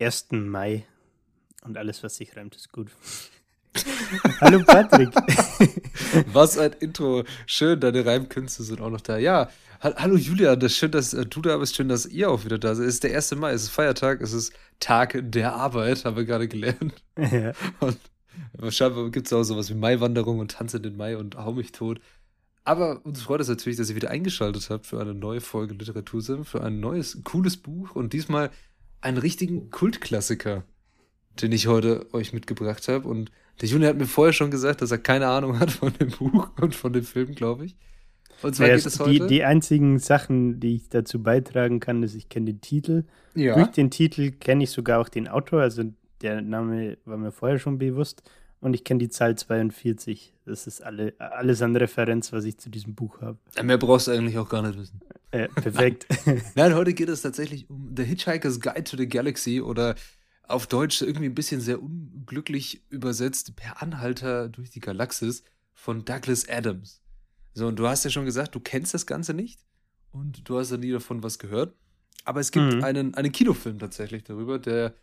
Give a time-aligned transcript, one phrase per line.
[0.00, 0.28] 1.
[0.32, 0.84] Mai.
[1.62, 2.90] Und alles, was sich reimt, ist gut.
[4.40, 5.10] Hallo Patrick.
[6.32, 7.22] Was ein Intro.
[7.46, 9.16] Schön, deine Reimkünste sind auch noch da.
[9.16, 9.48] Ja,
[9.80, 12.58] hallo Julia, das ist schön, dass äh, du da bist, schön, dass ihr auch wieder
[12.58, 12.86] da seid.
[12.86, 13.36] Es ist der 1.
[13.36, 16.94] Mai, es ist Feiertag, es ist Tag der Arbeit, haben wir gerade gelernt.
[17.16, 17.52] Ja.
[17.78, 17.98] Und
[18.54, 21.70] wahrscheinlich gibt es auch sowas wie Maiwanderung und Tanz in den Mai und Hau mich
[21.70, 22.00] tot.
[22.64, 26.44] Aber uns freut es natürlich, dass ihr wieder eingeschaltet habt für eine neue Folge Literatursim,
[26.44, 28.50] für ein neues, cooles Buch und diesmal
[29.00, 30.64] einen richtigen Kultklassiker,
[31.40, 33.08] den ich heute euch mitgebracht habe.
[33.08, 36.10] Und der Juni hat mir vorher schon gesagt, dass er keine Ahnung hat von dem
[36.10, 37.76] Buch und von dem Film, glaube ich.
[38.42, 39.10] Und zwar ja, geht es heute.
[39.10, 43.04] Die, die einzigen Sachen, die ich dazu beitragen kann, ist, ich kenne den Titel.
[43.34, 43.54] Ja.
[43.54, 45.84] Durch den Titel kenne ich sogar auch den Autor, also
[46.22, 48.22] der Name war mir vorher schon bewusst
[48.60, 50.34] und ich kenne die Zahl 42.
[50.44, 53.38] Das ist alle, alles an Referenz, was ich zu diesem Buch habe.
[53.62, 55.00] Mehr brauchst du eigentlich auch gar nicht wissen.
[55.30, 56.06] Äh, perfekt.
[56.54, 59.94] Nein, heute geht es tatsächlich um The Hitchhiker's Guide to the Galaxy oder
[60.46, 66.48] auf Deutsch irgendwie ein bisschen sehr unglücklich übersetzt Per Anhalter durch die Galaxis von Douglas
[66.48, 67.00] Adams.
[67.54, 69.60] So, und du hast ja schon gesagt, du kennst das Ganze nicht
[70.12, 71.74] und du hast ja nie davon was gehört.
[72.24, 72.84] Aber es gibt mhm.
[72.84, 74.94] einen, einen Kinofilm tatsächlich darüber, der,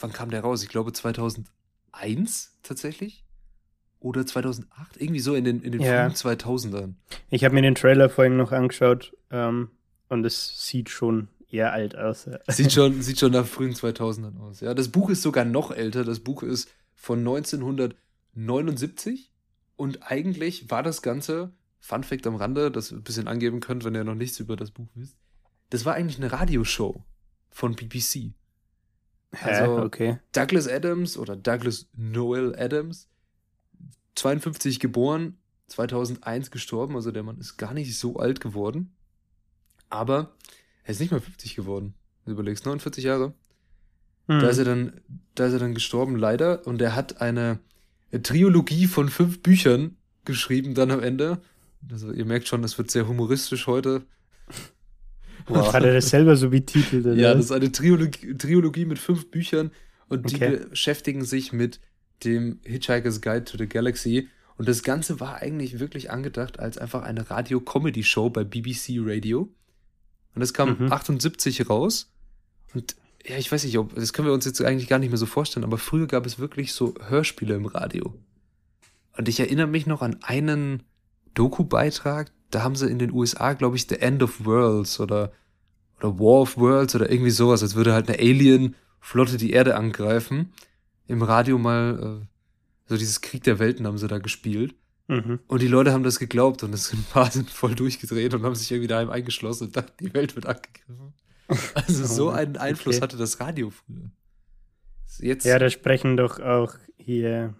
[0.00, 0.62] wann kam der raus?
[0.62, 1.46] Ich glaube 2000
[1.92, 3.24] 2001 tatsächlich.
[4.00, 6.08] Oder 2008, irgendwie so in den, in den ja.
[6.08, 6.94] frühen 2000ern.
[7.28, 9.70] Ich habe mir den Trailer vorhin noch angeschaut ähm,
[10.08, 12.26] und es sieht schon eher alt aus.
[12.48, 14.60] Sieht schon, sieht schon nach frühen 2000ern aus.
[14.60, 16.04] Ja, das Buch ist sogar noch älter.
[16.04, 19.30] Das Buch ist von 1979
[19.76, 23.84] und eigentlich war das Ganze, Fun Fact am Rande, das ihr ein bisschen angeben könnt,
[23.84, 25.18] wenn ihr noch nichts über das Buch wisst,
[25.68, 27.04] das war eigentlich eine Radioshow
[27.50, 28.32] von BBC.
[29.42, 30.18] Also okay.
[30.32, 33.08] Douglas Adams oder Douglas Noel Adams,
[34.16, 38.92] 52 geboren, 2001 gestorben, also der Mann ist gar nicht so alt geworden.
[39.88, 40.34] Aber
[40.84, 41.94] er ist nicht mal 50 geworden.
[42.24, 43.34] Du überlegst, 49 Jahre.
[44.26, 44.40] Hm.
[44.40, 45.00] Da ist er dann,
[45.34, 46.66] da ist er dann gestorben, leider.
[46.66, 47.60] Und er hat eine,
[48.12, 51.40] eine Trilogie von fünf Büchern geschrieben dann am Ende.
[51.90, 54.02] Also ihr merkt schon, das wird sehr humoristisch heute.
[55.46, 55.72] Wow.
[55.72, 57.06] Hat er das selber so betitelt?
[57.06, 57.14] Oder?
[57.14, 59.70] Ja, das ist eine Triologie, Triologie mit fünf Büchern
[60.08, 61.80] und die beschäftigen sich mit
[62.24, 64.28] dem Hitchhiker's Guide to the Galaxy.
[64.56, 69.48] Und das Ganze war eigentlich wirklich angedacht als einfach eine Radio-Comedy-Show bei BBC Radio.
[70.34, 70.92] Und das kam mhm.
[70.92, 72.12] 78 raus.
[72.74, 72.96] Und
[73.26, 75.26] ja, ich weiß nicht, ob, das können wir uns jetzt eigentlich gar nicht mehr so
[75.26, 78.14] vorstellen, aber früher gab es wirklich so Hörspiele im Radio.
[79.16, 80.82] Und ich erinnere mich noch an einen
[81.34, 85.32] Doku-Beitrag, da haben sie in den USA, glaube ich, The End of Worlds oder,
[85.98, 90.52] oder War of Worlds oder irgendwie sowas, als würde halt eine Alien-Flotte die Erde angreifen.
[91.06, 92.26] Im Radio mal, äh,
[92.86, 94.74] so dieses Krieg der Welten haben sie da gespielt.
[95.08, 95.40] Mhm.
[95.48, 98.54] Und die Leute haben das geglaubt und es ein paar sind voll durchgedreht und haben
[98.54, 101.14] sich irgendwie daheim eingeschlossen und dachten, die Welt wird angegriffen.
[101.74, 103.02] Also so einen Einfluss okay.
[103.02, 104.10] hatte das Radio früher.
[105.18, 107.54] Jetzt ja, da sprechen doch auch hier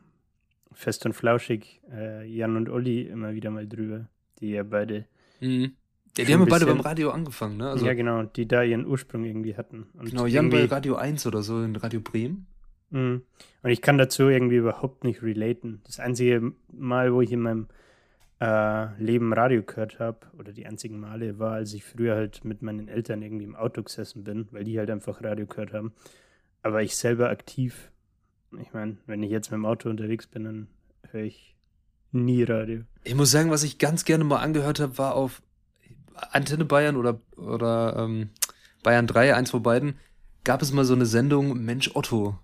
[0.72, 4.08] fest und flauschig äh, Jan und Olli immer wieder mal drüber
[4.40, 5.06] die ja beide.
[5.40, 5.72] Mhm.
[6.16, 7.70] Ja, die haben ja beide beim Radio angefangen, ne?
[7.70, 9.86] Also, ja, genau, die da ihren Ursprung irgendwie hatten.
[9.94, 12.46] Und genau, Jan bei Radio 1 oder so in Radio Bremen.
[12.90, 13.22] Mhm.
[13.62, 15.80] Und ich kann dazu irgendwie überhaupt nicht relaten.
[15.84, 17.68] Das einzige Mal, wo ich in meinem
[18.40, 22.62] äh, Leben Radio gehört habe, oder die einzigen Male, war, als ich früher halt mit
[22.62, 25.92] meinen Eltern irgendwie im Auto gesessen bin, weil die halt einfach Radio gehört haben.
[26.62, 27.92] Aber ich selber aktiv,
[28.60, 30.68] ich meine, wenn ich jetzt mit dem Auto unterwegs bin, dann
[31.10, 31.56] höre ich
[32.12, 32.82] Nie Radio.
[33.04, 35.42] Ich muss sagen, was ich ganz gerne mal angehört habe, war auf
[36.14, 38.30] Antenne Bayern oder, oder ähm,
[38.82, 39.94] Bayern 3, eins von beiden,
[40.44, 42.38] gab es mal so eine Sendung Mensch Otto.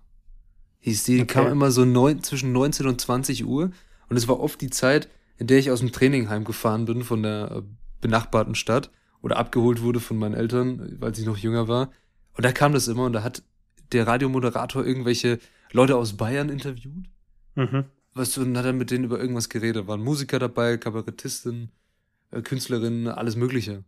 [0.79, 1.33] Hieß die, die okay.
[1.33, 3.71] kam immer so neun, zwischen 19 und 20 Uhr.
[4.09, 7.23] Und es war oft die Zeit, in der ich aus dem Training heimgefahren bin von
[7.23, 7.61] der äh,
[7.99, 8.89] benachbarten Stadt
[9.21, 11.91] oder abgeholt wurde von meinen Eltern, weil ich noch jünger war.
[12.35, 13.43] Und da kam das immer und da hat
[13.91, 15.39] der Radiomoderator irgendwelche
[15.71, 17.05] Leute aus Bayern interviewt.
[17.55, 17.85] Mhm
[18.17, 19.87] was du, dann hat er mit denen über irgendwas geredet.
[19.87, 21.69] Waren Musiker dabei, Kabarettistin,
[22.31, 23.83] äh, Künstlerinnen, alles Mögliche.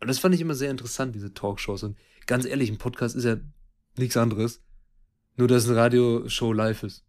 [0.00, 1.82] Und das fand ich immer sehr interessant, diese Talkshows.
[1.82, 1.96] Und
[2.26, 3.36] ganz ehrlich, ein Podcast ist ja
[3.96, 4.62] nichts anderes.
[5.36, 7.04] Nur, dass eine Radioshow live ist.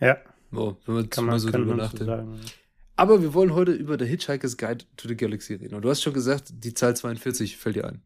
[0.00, 0.18] Ja.
[0.52, 2.52] Oh, wenn man, kann man so drüber nachdenkt.
[2.96, 5.74] Aber wir wollen heute über The Hitchhiker's Guide to the Galaxy reden.
[5.74, 8.02] Und du hast schon gesagt, die Zahl 42 fällt dir ein.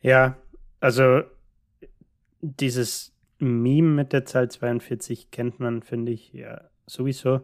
[0.00, 0.36] Ja,
[0.80, 1.22] also
[2.40, 3.11] dieses
[3.42, 7.40] Meme mit der Zahl 42 kennt man, finde ich, ja sowieso.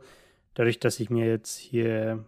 [0.54, 2.24] Dadurch, dass ich mir jetzt hier,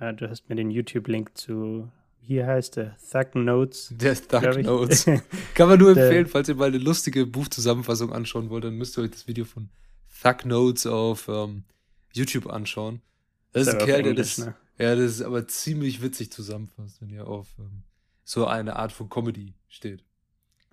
[0.00, 1.90] äh, du hast mir den YouTube-Link zu,
[2.20, 3.94] hier heißt der Thug Notes.
[3.96, 5.06] Der Thug Notes.
[5.54, 9.04] Kann man nur empfehlen, falls ihr mal eine lustige Buchzusammenfassung anschauen wollt, dann müsst ihr
[9.04, 9.70] euch das Video von
[10.22, 11.64] Thug Notes auf ähm,
[12.12, 13.00] YouTube anschauen.
[13.52, 14.54] Das ist ein Kerl, der das, ne?
[14.78, 17.84] ja, das ist aber ziemlich witzig zusammenfasst, wenn ihr auf ähm,
[18.24, 20.04] so eine Art von Comedy steht.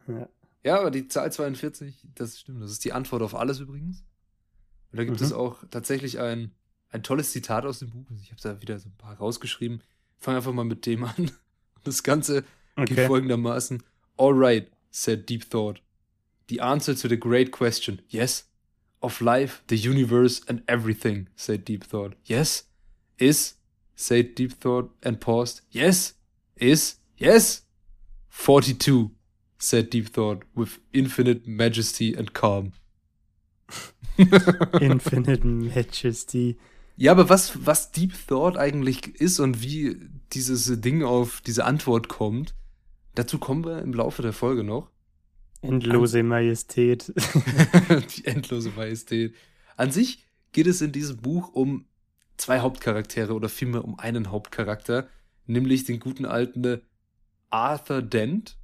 [0.08, 0.28] Ja.
[0.66, 4.04] Ja, aber die Zahl 42, das stimmt, das ist die Antwort auf alles übrigens.
[4.92, 5.26] Und da gibt mhm.
[5.26, 6.56] es auch tatsächlich ein,
[6.90, 8.08] ein tolles Zitat aus dem Buch.
[8.20, 9.84] Ich habe da wieder so ein paar rausgeschrieben.
[10.18, 11.30] Fang einfach mal mit dem an.
[11.84, 12.44] Das Ganze
[12.76, 12.96] okay.
[12.96, 13.84] geht folgendermaßen.
[14.18, 15.84] All right, said Deep Thought.
[16.50, 18.50] The answer to the great question, yes,
[19.02, 22.16] of life, the universe and everything, said Deep Thought.
[22.24, 22.68] Yes,
[23.18, 23.60] is,
[23.96, 25.62] said Deep Thought and paused.
[25.70, 26.16] Yes,
[26.56, 27.62] is, yes,
[28.30, 29.12] 42,
[29.68, 32.74] said Deep Thought with infinite majesty and calm.
[34.80, 36.58] infinite majesty.
[36.98, 39.98] Ja, aber was, was Deep Thought eigentlich ist und wie
[40.34, 42.56] dieses Ding auf diese Antwort kommt,
[43.16, 44.92] dazu kommen wir im Laufe der Folge noch.
[45.62, 47.12] Endlose Majestät.
[48.16, 49.36] Die endlose Majestät.
[49.78, 51.86] An sich geht es in diesem Buch um
[52.38, 55.10] zwei Hauptcharaktere oder vielmehr um einen Hauptcharakter,
[55.48, 56.82] nämlich den guten alten
[57.50, 58.58] Arthur Dent,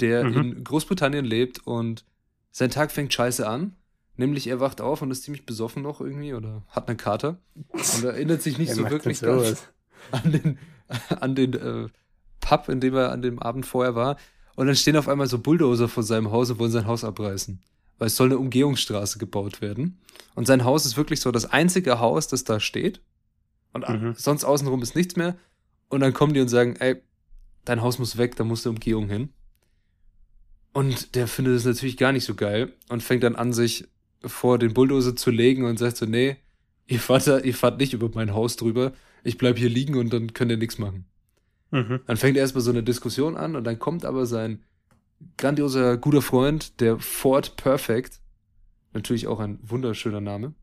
[0.00, 0.36] der mhm.
[0.36, 2.04] in Großbritannien lebt und
[2.50, 3.74] sein Tag fängt scheiße an.
[4.16, 8.04] Nämlich er wacht auf und ist ziemlich besoffen noch irgendwie oder hat einen Kater und
[8.04, 9.68] erinnert sich nicht so wirklich ganz
[10.12, 10.58] an den,
[11.08, 11.88] an den äh,
[12.40, 14.16] Pub, in dem er an dem Abend vorher war.
[14.54, 17.60] Und dann stehen auf einmal so Bulldozer vor seinem Haus und wollen sein Haus abreißen.
[17.98, 19.98] Weil es soll eine Umgehungsstraße gebaut werden.
[20.36, 23.00] Und sein Haus ist wirklich so das einzige Haus, das da steht.
[23.72, 24.14] Und mhm.
[24.16, 25.36] sonst außenrum ist nichts mehr.
[25.88, 27.02] Und dann kommen die und sagen, ey,
[27.64, 29.30] dein Haus muss weg, da muss eine Umgehung hin.
[30.74, 33.86] Und der findet es natürlich gar nicht so geil und fängt dann an, sich
[34.20, 36.36] vor den Bulldozer zu legen und sagt so, nee,
[36.86, 38.92] ihr fahrt, da, ihr fahrt nicht über mein Haus drüber,
[39.22, 41.06] ich bleib hier liegen und dann könnt ihr nichts machen.
[41.70, 42.00] Mhm.
[42.06, 44.64] Dann fängt erstmal so eine Diskussion an und dann kommt aber sein
[45.36, 48.20] grandioser guter Freund, der Ford Perfect,
[48.92, 50.54] natürlich auch ein wunderschöner Name,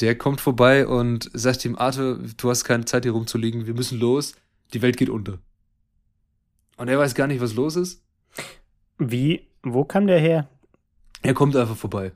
[0.00, 3.98] der kommt vorbei und sagt ihm, Arthur, du hast keine Zeit hier rumzuliegen, wir müssen
[3.98, 4.34] los,
[4.74, 5.38] die Welt geht unter.
[6.76, 8.02] Und er weiß gar nicht, was los ist.
[8.98, 10.48] Wie, wo kam der her?
[11.22, 12.12] Er kommt einfach vorbei.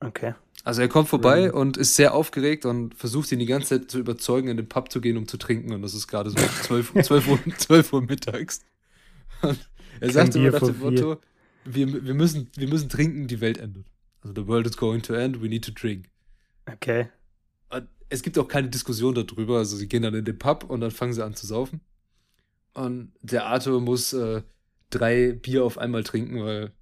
[0.00, 0.34] Okay.
[0.64, 1.54] Also er kommt vorbei mhm.
[1.54, 4.90] und ist sehr aufgeregt und versucht ihn die ganze Zeit zu überzeugen, in den Pub
[4.90, 5.72] zu gehen, um zu trinken.
[5.72, 8.60] Und das ist gerade so 12, 12, Uhr, 12 Uhr mittags.
[9.42, 9.58] Und
[10.00, 11.20] er sagt immer nach dem Motto,
[11.64, 13.86] wir, wir, müssen, wir müssen trinken, die Welt endet.
[14.22, 16.06] Also the world is going to end, we need to drink.
[16.66, 17.08] Okay.
[17.70, 19.58] Und es gibt auch keine Diskussion darüber.
[19.58, 21.80] Also sie gehen dann in den Pub und dann fangen sie an zu saufen.
[22.74, 24.42] Und der Arthur muss äh,
[24.90, 26.72] drei Bier auf einmal trinken, weil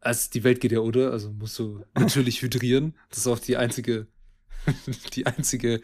[0.00, 2.94] also die Welt geht ja oder, also musst du natürlich hydrieren.
[3.08, 4.06] Das ist auch die einzige,
[5.14, 5.80] die einzige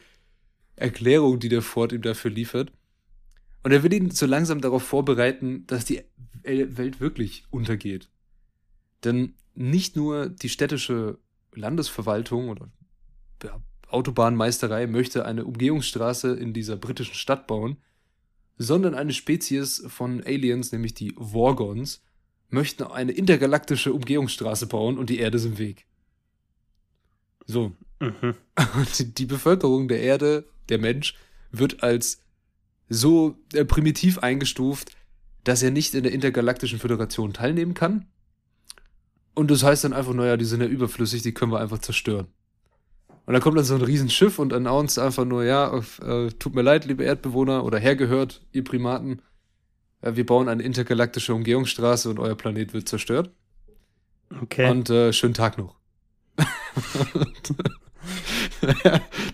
[0.77, 2.73] Erklärung, die der Ford ihm dafür liefert.
[3.63, 6.03] Und er will ihn so langsam darauf vorbereiten, dass die
[6.43, 8.09] Welt wirklich untergeht.
[9.05, 11.19] Denn nicht nur die städtische
[11.53, 12.71] Landesverwaltung oder
[13.89, 17.79] Autobahnmeisterei möchte eine Umgehungsstraße in dieser britischen Stadt bauen,
[18.63, 22.03] sondern eine Spezies von Aliens, nämlich die Vorgons,
[22.51, 25.87] möchten eine intergalaktische Umgehungsstraße bauen und die Erde ist im Weg.
[27.47, 27.73] So.
[28.01, 28.35] Mhm.
[28.75, 31.15] Und die Bevölkerung der Erde, der Mensch,
[31.51, 32.23] wird als
[32.91, 34.95] so äh, primitiv eingestuft,
[35.43, 38.07] dass er nicht in der intergalaktischen Föderation teilnehmen kann.
[39.35, 42.27] Und das heißt dann einfach, naja, die sind ja überflüssig, die können wir einfach zerstören.
[43.31, 46.63] Und dann kommt dann so ein Riesenschiff und announced einfach nur, ja, äh, tut mir
[46.63, 49.23] leid, liebe Erdbewohner oder hergehört, ihr Primaten,
[50.01, 53.31] äh, wir bauen eine intergalaktische Umgehungsstraße und euer Planet wird zerstört.
[54.43, 54.69] Okay.
[54.69, 55.77] Und äh, schönen Tag noch.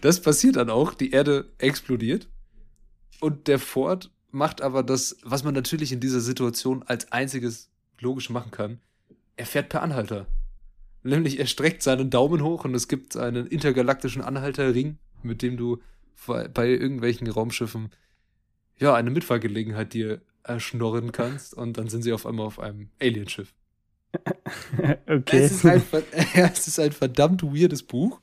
[0.02, 2.28] das passiert dann auch, die Erde explodiert
[3.20, 8.28] und der Ford macht aber das, was man natürlich in dieser Situation als einziges logisch
[8.28, 8.78] machen kann.
[9.36, 10.26] Er fährt per Anhalter.
[11.06, 15.80] Nämlich er streckt seinen Daumen hoch und es gibt einen intergalaktischen Anhalterring, mit dem du
[16.26, 17.90] bei irgendwelchen Raumschiffen
[18.78, 23.54] ja eine Mitfahrgelegenheit dir erschnorren kannst und dann sind sie auf einmal auf einem Alienschiff.
[25.06, 25.38] okay.
[25.38, 25.82] Es ist, ein,
[26.34, 28.20] es ist ein verdammt weirdes Buch.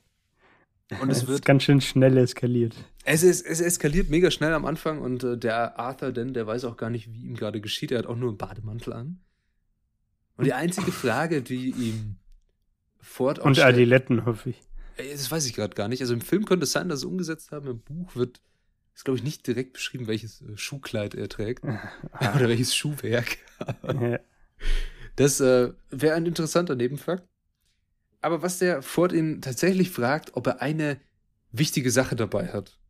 [1.00, 2.74] Und es, es wird ganz schön schnell eskaliert.
[3.04, 6.64] Es, ist, es eskaliert mega schnell am Anfang und äh, der Arthur, denn der weiß
[6.64, 7.90] auch gar nicht, wie ihm gerade geschieht.
[7.90, 9.20] Er hat auch nur einen Bademantel an.
[10.36, 12.16] Und die einzige Frage, die ihm
[13.04, 14.62] Ford Und Adiletten, hoffe ich.
[14.96, 16.00] Das weiß ich gerade gar nicht.
[16.00, 17.68] Also im Film könnte es sein, dass sie umgesetzt haben.
[17.68, 18.40] Im Buch wird
[18.94, 21.64] ist, glaube ich, nicht direkt beschrieben, welches äh, Schuhkleid er trägt.
[22.34, 23.38] Oder welches Schuhwerk.
[25.16, 27.28] Das äh, wäre ein interessanter Nebenfakt.
[28.20, 30.98] Aber was der Ford ihn tatsächlich fragt, ob er eine
[31.52, 32.80] wichtige Sache dabei hat.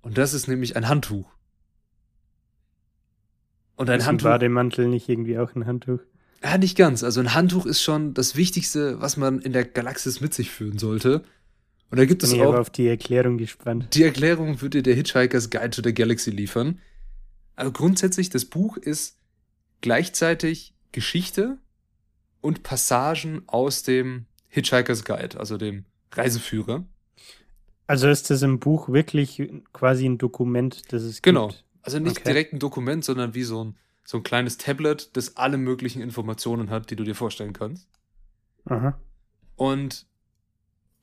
[0.00, 1.30] Und das ist nämlich ein Handtuch.
[3.76, 4.28] Und ein ist Handtuch.
[4.28, 6.00] Ein Bademantel nicht irgendwie auch ein Handtuch?
[6.42, 7.04] Ja, nicht ganz.
[7.04, 10.78] Also ein Handtuch ist schon das Wichtigste, was man in der Galaxis mit sich führen
[10.78, 11.22] sollte.
[11.90, 12.54] Und da gibt es Bin auch.
[12.54, 13.94] Ich auf die Erklärung gespannt.
[13.94, 16.80] Die Erklärung wird dir der Hitchhiker's Guide to the Galaxy liefern.
[17.56, 19.18] Aber grundsätzlich, das Buch ist
[19.80, 21.58] gleichzeitig Geschichte
[22.40, 26.84] und Passagen aus dem Hitchhiker's Guide, also dem Reiseführer.
[27.86, 29.42] Also ist das im Buch wirklich
[29.72, 31.48] quasi ein Dokument, das es genau.
[31.48, 31.58] gibt?
[31.58, 31.70] Genau.
[31.82, 32.24] Also nicht okay.
[32.24, 33.76] direkt ein Dokument, sondern wie so ein,
[34.10, 37.88] so ein kleines Tablet, das alle möglichen Informationen hat, die du dir vorstellen kannst.
[38.64, 38.98] Aha.
[39.54, 40.04] Und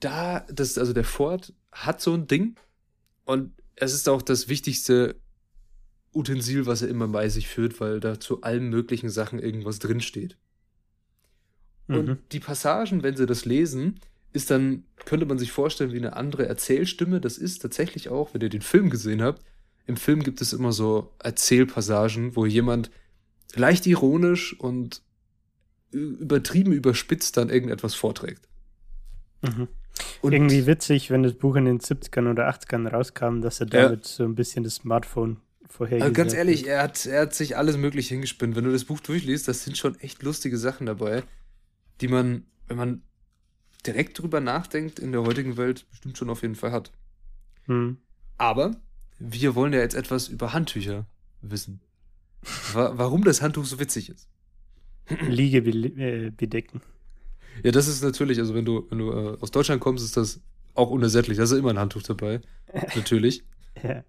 [0.02, 2.60] da, das, also der Ford hat so ein Ding
[3.24, 5.16] und es ist auch das wichtigste
[6.14, 10.36] Utensil, was er immer bei sich führt, weil da zu allen möglichen Sachen irgendwas drinsteht.
[11.88, 11.96] Mhm.
[11.96, 14.02] Und die Passagen, wenn sie das lesen,
[14.34, 17.22] ist dann, könnte man sich vorstellen, wie eine andere Erzählstimme.
[17.22, 19.46] Das ist tatsächlich auch, wenn ihr den Film gesehen habt,
[19.88, 22.92] im Film gibt es immer so Erzählpassagen, wo jemand
[23.56, 25.02] leicht ironisch und
[25.92, 28.48] übertrieben überspitzt dann irgendetwas vorträgt.
[29.42, 29.70] Mhm.
[30.22, 34.06] Und Irgendwie witzig, wenn das Buch in den 70ern oder 80ern rauskam, dass er damit
[34.06, 34.12] ja.
[34.12, 35.38] so ein bisschen das Smartphone
[35.70, 38.56] vorhergesagt also Ganz ehrlich, er hat, er hat sich alles Mögliche hingespinnt.
[38.56, 41.24] Wenn du das Buch durchliest, das sind schon echt lustige Sachen dabei,
[42.02, 43.02] die man, wenn man
[43.86, 46.92] direkt drüber nachdenkt, in der heutigen Welt bestimmt schon auf jeden Fall hat.
[47.66, 47.98] Hm.
[48.38, 48.76] Aber
[49.20, 51.06] wir wollen ja jetzt etwas über Handtücher
[51.42, 51.82] wissen.
[52.74, 54.28] Wa warum das Handtuch so witzig ist.
[55.28, 56.82] Liege äh, bedecken.
[57.64, 60.42] Ja, das ist natürlich, also wenn du, wenn du äh, aus Deutschland kommst, ist das
[60.76, 61.38] auch unersättlich.
[61.38, 62.42] Da ist immer ein Handtuch dabei.
[62.96, 63.44] natürlich.
[63.84, 64.04] ja.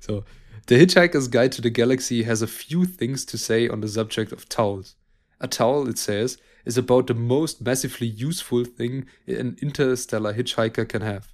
[0.00, 0.24] So.
[0.68, 4.32] The Hitchhiker's Guide to the Galaxy has a few things to say on the subject
[4.32, 4.96] of towels.
[5.40, 11.02] A towel, it says, is about the most massively useful thing an interstellar hitchhiker can
[11.02, 11.32] have.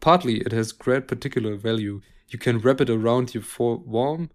[0.00, 2.00] Partly, it has great particular value.
[2.28, 4.30] You can wrap it around you for warm.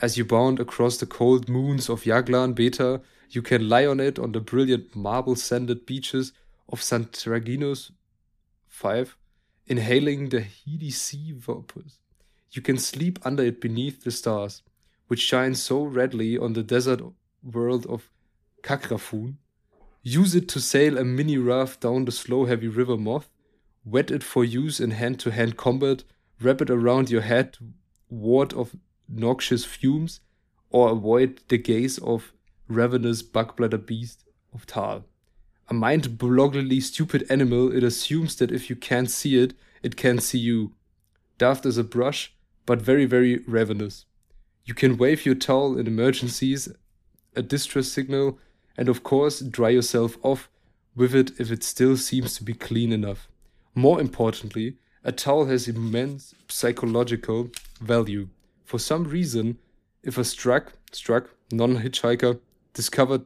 [0.00, 4.18] As you bound across the cold moons of Yaglan Beta, you can lie on it
[4.18, 6.32] on the brilliant marble-sanded beaches
[6.68, 7.90] of Santraginus
[8.68, 9.16] 5,
[9.66, 11.98] inhaling the heady sea vapors.
[12.52, 14.62] You can sleep under it beneath the stars,
[15.08, 17.02] which shine so redly on the desert
[17.42, 18.10] world of
[18.62, 19.34] Kakrafun.
[20.02, 23.28] Use it to sail a mini raft down the slow heavy river Moth.
[23.84, 26.04] Wet it for use in hand to hand combat.
[26.40, 27.56] Wrap it around your head,
[28.08, 28.76] ward of
[29.08, 30.20] noxious fumes,
[30.70, 32.32] or avoid the gaze of
[32.68, 35.04] ravenous bugbladder beast of Tal.
[35.68, 40.38] A mind-bogglingly stupid animal, it assumes that if you can't see it, it can't see
[40.38, 40.72] you.
[41.38, 42.34] Daft as a brush,
[42.66, 44.04] but very, very ravenous.
[44.64, 46.68] You can wave your towel in emergencies,
[47.34, 48.38] a distress signal,
[48.76, 50.50] and of course, dry yourself off
[50.94, 53.28] with it if it still seems to be clean enough.
[53.74, 57.50] More importantly, a towel has immense psychological
[57.80, 58.28] value.
[58.64, 59.58] For some reason,
[60.02, 62.40] if a struck, struck non-hitchhiker
[62.74, 63.22] discovered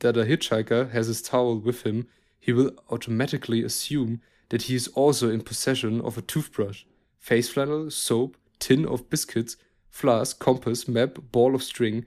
[0.00, 2.08] that a hitchhiker has his towel with him,
[2.38, 6.84] he will automatically assume that he is also in possession of a toothbrush,
[7.18, 9.56] face flannel, soap, tin of biscuits,
[9.90, 12.06] flask, compass, map, ball of string,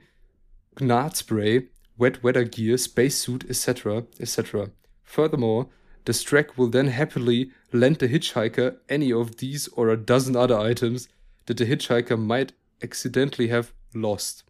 [0.80, 4.70] gnat spray, wet weather gear, spacesuit, etc., etc.
[5.02, 5.68] Furthermore,
[6.04, 10.58] the Strack will then happily lend the hitchhiker any of these or a dozen other
[10.58, 11.08] items
[11.46, 14.44] that the hitchhiker might accidentally have lost.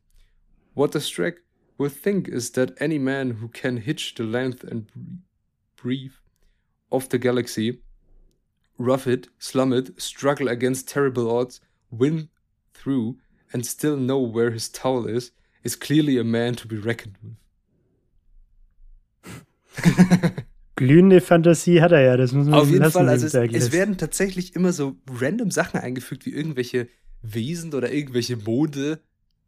[0.74, 1.36] What the Strack
[1.78, 4.86] will think is that any man who can hitch the length and
[5.76, 6.14] breathe
[6.90, 7.80] of the galaxy,
[8.78, 12.28] rough it, slum it, struggle against terrible odds, win
[12.72, 13.18] through,
[13.52, 15.30] and still know where his towel is,
[15.62, 17.36] is clearly a man to be reckoned with.
[20.76, 23.96] Glühende Fantasie hat er ja, das muss man Auf jeden Fall, also es, es, werden
[23.96, 26.88] tatsächlich immer so random Sachen eingefügt, wie irgendwelche
[27.22, 29.00] Wesen oder irgendwelche Mode,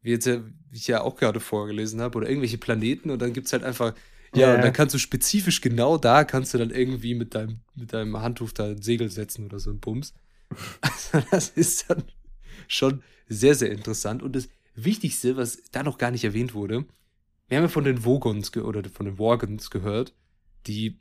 [0.03, 0.41] wie jetzt ja,
[0.71, 3.65] wie ich ja auch gerade vorgelesen habe, oder irgendwelche Planeten und dann gibt es halt
[3.65, 3.95] einfach,
[4.35, 7.61] ja, ja, und dann kannst du spezifisch genau da kannst du dann irgendwie mit deinem,
[7.75, 10.15] mit deinem Handtuch da ein Segel setzen oder so ein Bums.
[10.81, 12.05] Also das ist dann
[12.69, 14.23] schon sehr, sehr interessant.
[14.23, 16.85] Und das Wichtigste, was da noch gar nicht erwähnt wurde,
[17.49, 20.13] wir haben ja von den Vogons oder von den Worgons gehört,
[20.67, 20.99] die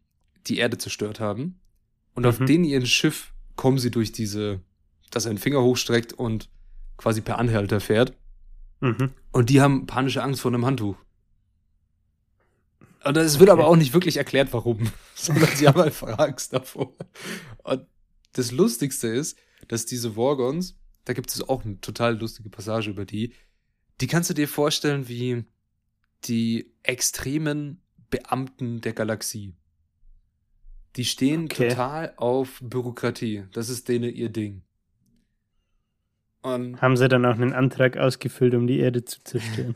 [0.47, 1.59] die Erde zerstört haben.
[2.13, 2.29] Und mhm.
[2.29, 4.61] auf denen ihren Schiff kommen sie durch diese,
[5.11, 6.49] dass er einen Finger hochstreckt und
[6.97, 8.13] quasi per Anhalter fährt.
[8.79, 9.11] Mhm.
[9.31, 10.97] Und die haben panische Angst vor einem Handtuch.
[13.03, 13.59] Und es wird okay.
[13.59, 16.93] aber auch nicht wirklich erklärt, warum, sondern sie haben einfach Angst davor.
[17.63, 17.85] Und
[18.33, 19.37] das Lustigste ist,
[19.67, 23.33] dass diese Worgons, da gibt es auch eine total lustige Passage über die,
[24.01, 25.45] die kannst du dir vorstellen wie
[26.25, 29.53] die extremen Beamten der Galaxie.
[30.95, 31.69] Die stehen okay.
[31.69, 33.43] total auf Bürokratie.
[33.51, 34.61] Das ist denen ihr Ding.
[36.41, 39.75] Und Haben sie dann auch einen Antrag ausgefüllt, um die Erde zu zerstören?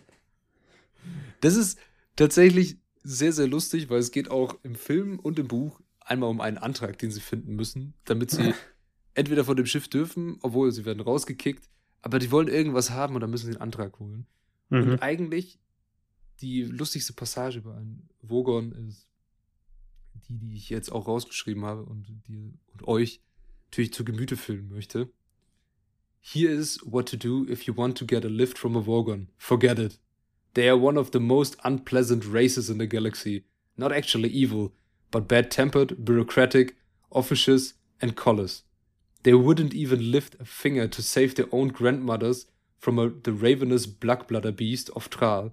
[1.42, 1.80] das ist
[2.16, 6.42] tatsächlich sehr, sehr lustig, weil es geht auch im Film und im Buch einmal um
[6.42, 8.54] einen Antrag, den sie finden müssen, damit sie
[9.14, 11.68] entweder von dem Schiff dürfen, obwohl sie werden rausgekickt,
[12.02, 14.26] aber die wollen irgendwas haben und dann müssen sie einen Antrag holen.
[14.70, 14.82] Mhm.
[14.84, 15.60] Und eigentlich
[16.42, 19.09] die lustigste Passage über einen Vogon ist
[20.28, 23.22] die, die ich jetzt auch rausgeschrieben habe und die und euch
[23.68, 25.10] natürlich zu Gemüte fühlen möchte.
[26.22, 29.28] Here is what to do if you want to get a lift from a Vogon.
[29.38, 30.00] Forget it.
[30.54, 33.46] They are one of the most unpleasant races in the galaxy.
[33.78, 34.74] Not actually evil,
[35.12, 36.76] but bad tempered, bureaucratic,
[37.12, 38.64] officious, and callous.
[39.24, 42.46] They wouldn't even lift a finger to save their own grandmothers
[42.80, 45.52] from a, the ravenous blackbladder beast of Tral,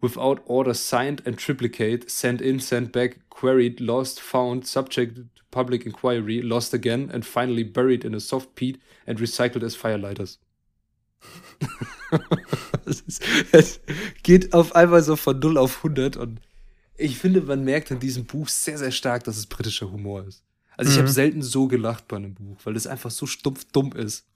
[0.00, 5.86] without orders signed and triplicate, sent in, sent back, queried, lost, found, subject to public
[5.86, 10.38] inquiry, lost again, and finally buried in a soft peat and recycled as firelighters.
[12.86, 13.02] es,
[13.52, 13.80] es
[14.22, 16.40] geht auf einmal so von 0 auf 100 und
[16.98, 20.42] ich finde, man merkt in diesem Buch sehr, sehr stark, dass es britischer Humor ist.
[20.76, 21.02] Also ich mhm.
[21.02, 24.26] habe selten so gelacht bei einem Buch, weil es einfach so stumpf dumm ist.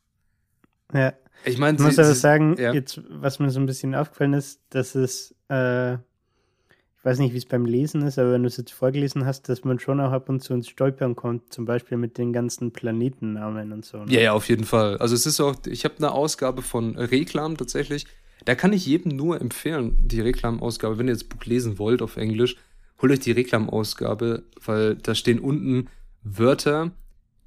[0.93, 1.15] Ja.
[1.45, 2.73] Ich meine, ich muss aber sagen, ja.
[2.73, 7.39] jetzt, was mir so ein bisschen aufgefallen ist, dass es, äh, ich weiß nicht, wie
[7.39, 10.13] es beim Lesen ist, aber wenn du es jetzt vorgelesen hast, dass man schon auch
[10.13, 14.05] ab und zu ins Stolpern kommt, zum Beispiel mit den ganzen Planetennamen und so.
[14.05, 14.13] Ne?
[14.13, 14.99] Ja, ja, auf jeden Fall.
[14.99, 18.07] Also es ist auch, ich habe eine Ausgabe von Reklam tatsächlich.
[18.45, 22.17] Da kann ich jedem nur empfehlen, die Reklamausgabe, wenn ihr das Buch lesen wollt auf
[22.17, 22.57] Englisch,
[23.01, 25.89] holt euch die Reklamausgabe, weil da stehen unten
[26.23, 26.93] Wörter,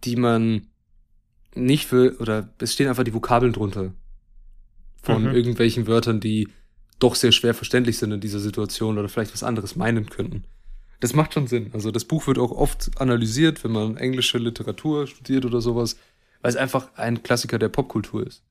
[0.03, 0.67] die man
[1.55, 3.93] nicht für, oder es stehen einfach die Vokabeln drunter.
[5.01, 5.35] Von mhm.
[5.35, 6.47] irgendwelchen Wörtern, die
[6.99, 10.45] doch sehr schwer verständlich sind in dieser Situation oder vielleicht was anderes meinen könnten.
[10.99, 11.69] Das macht schon Sinn.
[11.73, 15.97] Also das Buch wird auch oft analysiert, wenn man englische Literatur studiert oder sowas,
[16.41, 18.43] weil es einfach ein Klassiker der Popkultur ist.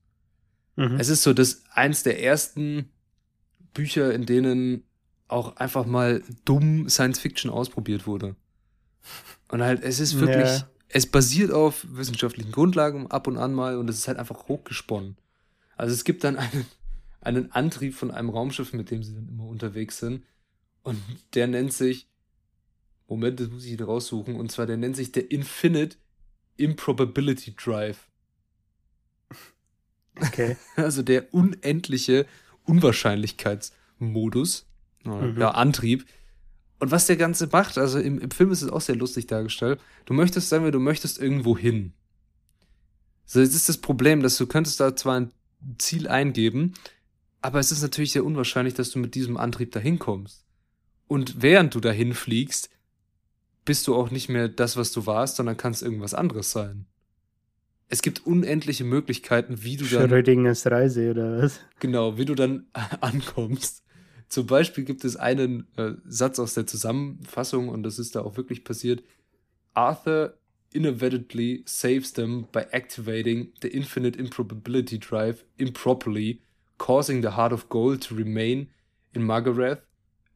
[0.75, 0.97] Mhm.
[0.99, 2.89] Es ist so, dass eins der ersten
[3.73, 4.83] Bücher, in denen
[5.27, 8.35] auch einfach mal dumm Science Fiction ausprobiert wurde.
[9.47, 13.77] Und halt, es ist wirklich, ja es basiert auf wissenschaftlichen Grundlagen ab und an mal
[13.77, 15.17] und es ist halt einfach hochgesponnen.
[15.75, 16.67] Also es gibt dann einen,
[17.21, 20.23] einen Antrieb von einem Raumschiff, mit dem sie dann immer unterwegs sind.
[20.83, 21.01] Und
[21.33, 22.07] der nennt sich,
[23.07, 25.97] Moment, das muss ich wieder raussuchen, und zwar der nennt sich der Infinite
[26.57, 28.07] Improbability Drive.
[30.15, 30.57] Okay.
[30.75, 32.27] Also der unendliche
[32.65, 34.67] Unwahrscheinlichkeitsmodus,
[35.03, 35.39] mhm.
[35.39, 36.05] ja, Antrieb,
[36.83, 39.79] und was der Ganze macht, also im, im Film ist es auch sehr lustig dargestellt.
[40.03, 41.93] Du möchtest, sagen wir, du möchtest irgendwo hin.
[43.25, 45.31] So, jetzt ist das Problem, dass du könntest da zwar ein
[45.77, 46.73] Ziel eingeben,
[47.41, 50.43] aber es ist natürlich sehr unwahrscheinlich, dass du mit diesem Antrieb dahin kommst.
[51.07, 52.69] Und während du dahin fliegst,
[53.63, 56.85] bist du auch nicht mehr das, was du warst, sondern kannst irgendwas anderes sein.
[57.87, 60.09] Es gibt unendliche Möglichkeiten, wie du dann.
[60.09, 61.61] Schrödingers Reise oder was?
[61.79, 62.65] Genau, wie du dann
[62.99, 63.83] ankommst.
[64.29, 68.37] Zum Beispiel gibt es einen äh, Satz aus der Zusammenfassung, und das ist da auch
[68.37, 69.03] wirklich passiert.
[69.73, 70.37] Arthur
[70.71, 76.41] inadvertently saves them by activating the infinite improbability drive improperly,
[76.77, 78.69] causing the heart of gold to remain
[79.13, 79.81] in Margareth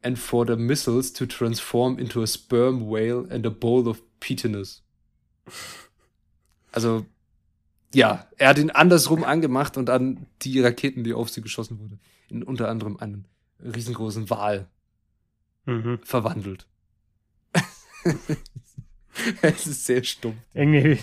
[0.04, 4.84] and for the missiles to transform into a sperm whale and a bowl of peatiness.
[6.72, 7.06] Also,
[7.94, 12.00] ja, er hat ihn andersrum angemacht und an die Raketen, die auf sie geschossen wurden,
[12.30, 13.26] in unter anderem einen
[13.64, 14.68] riesengroßen Wal
[15.66, 16.00] mhm.
[16.04, 16.68] verwandelt.
[19.42, 20.38] es ist sehr stumpf.
[20.54, 21.00] Irgendwie,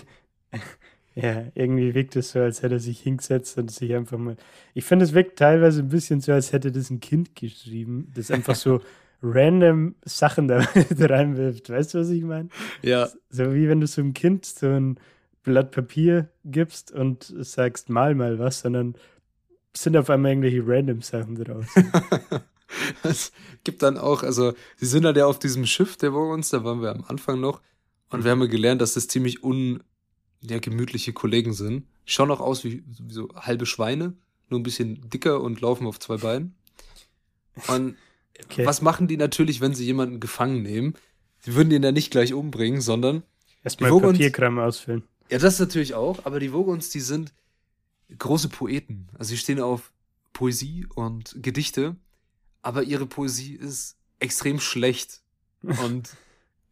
[1.15, 4.37] ja, irgendwie wirkt es so, als hätte er sich hingesetzt und sich einfach mal.
[4.75, 8.31] Ich finde, es wirkt teilweise ein bisschen so, als hätte das ein Kind geschrieben, das
[8.31, 8.81] einfach so
[9.23, 10.67] random Sachen da
[10.99, 11.71] reinwirft.
[11.71, 12.49] Weißt du, was ich meine?
[12.83, 13.09] Ja.
[13.31, 14.99] So wie wenn du so einem Kind so ein
[15.43, 18.95] Blatt Papier gibst und sagst, mal mal was, sondern
[19.77, 21.67] sind auf einmal irgendwelche random Sachen draus.
[23.03, 23.33] es
[23.65, 26.83] gibt dann auch, also, sie sind halt ja auf diesem Schiff der Wogons, da waren
[26.83, 27.61] wir am Anfang noch.
[28.11, 29.83] Und wir haben ja gelernt, dass das ziemlich un,
[30.41, 31.87] ja, gemütliche Kollegen sind.
[32.05, 34.15] Schauen auch aus wie, wie so halbe Schweine,
[34.49, 36.55] nur ein bisschen dicker und laufen auf zwei Beinen.
[37.69, 37.97] Und
[38.45, 38.67] okay.
[38.67, 40.95] was machen die natürlich, wenn sie jemanden gefangen nehmen?
[41.41, 43.23] Sie würden ihn ja nicht gleich umbringen, sondern.
[43.63, 45.03] Erstmal Papierkram ausfüllen.
[45.31, 47.33] Ja, das natürlich auch, aber die Vogons, die sind,
[48.19, 49.09] große Poeten.
[49.19, 49.93] Also sie stehen auf
[50.33, 51.97] Poesie und Gedichte,
[52.63, 55.23] aber ihre Poesie ist extrem schlecht.
[55.63, 56.11] Und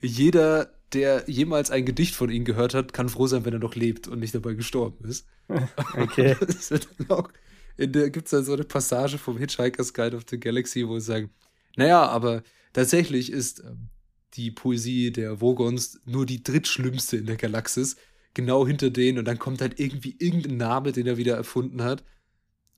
[0.01, 3.75] jeder, der jemals ein Gedicht von ihnen gehört hat, kann froh sein, wenn er noch
[3.75, 5.27] lebt und nicht dabei gestorben ist.
[5.97, 6.37] Okay.
[7.77, 10.99] in der gibt es dann so eine Passage vom Hitchhiker's Guide of the Galaxy, wo
[10.99, 11.31] sie sagen,
[11.77, 12.43] naja, aber
[12.73, 13.89] tatsächlich ist ähm,
[14.35, 17.97] die Poesie der Vogons nur die drittschlimmste in der Galaxis.
[18.35, 19.19] Genau hinter denen.
[19.19, 22.05] Und dann kommt halt irgendwie irgendein Name, den er wieder erfunden hat.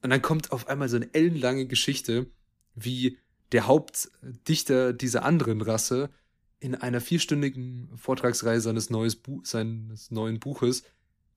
[0.03, 2.27] Und dann kommt auf einmal so eine ellenlange Geschichte,
[2.75, 3.19] wie
[3.53, 6.11] der Hauptdichter dieser anderen Rasse
[6.61, 8.89] in einer vierstündigen Vortragsreihe seines,
[9.23, 10.83] Bu seines neuen Buches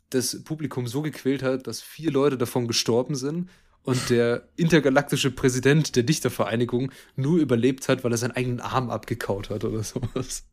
[0.10, 3.50] das Publikum so gequält hat, dass vier Leute davon gestorben sind
[3.84, 9.50] und der intergalaktische Präsident der Dichtervereinigung nur überlebt hat, weil er seinen eigenen Arm abgekaut
[9.50, 10.46] hat oder sowas.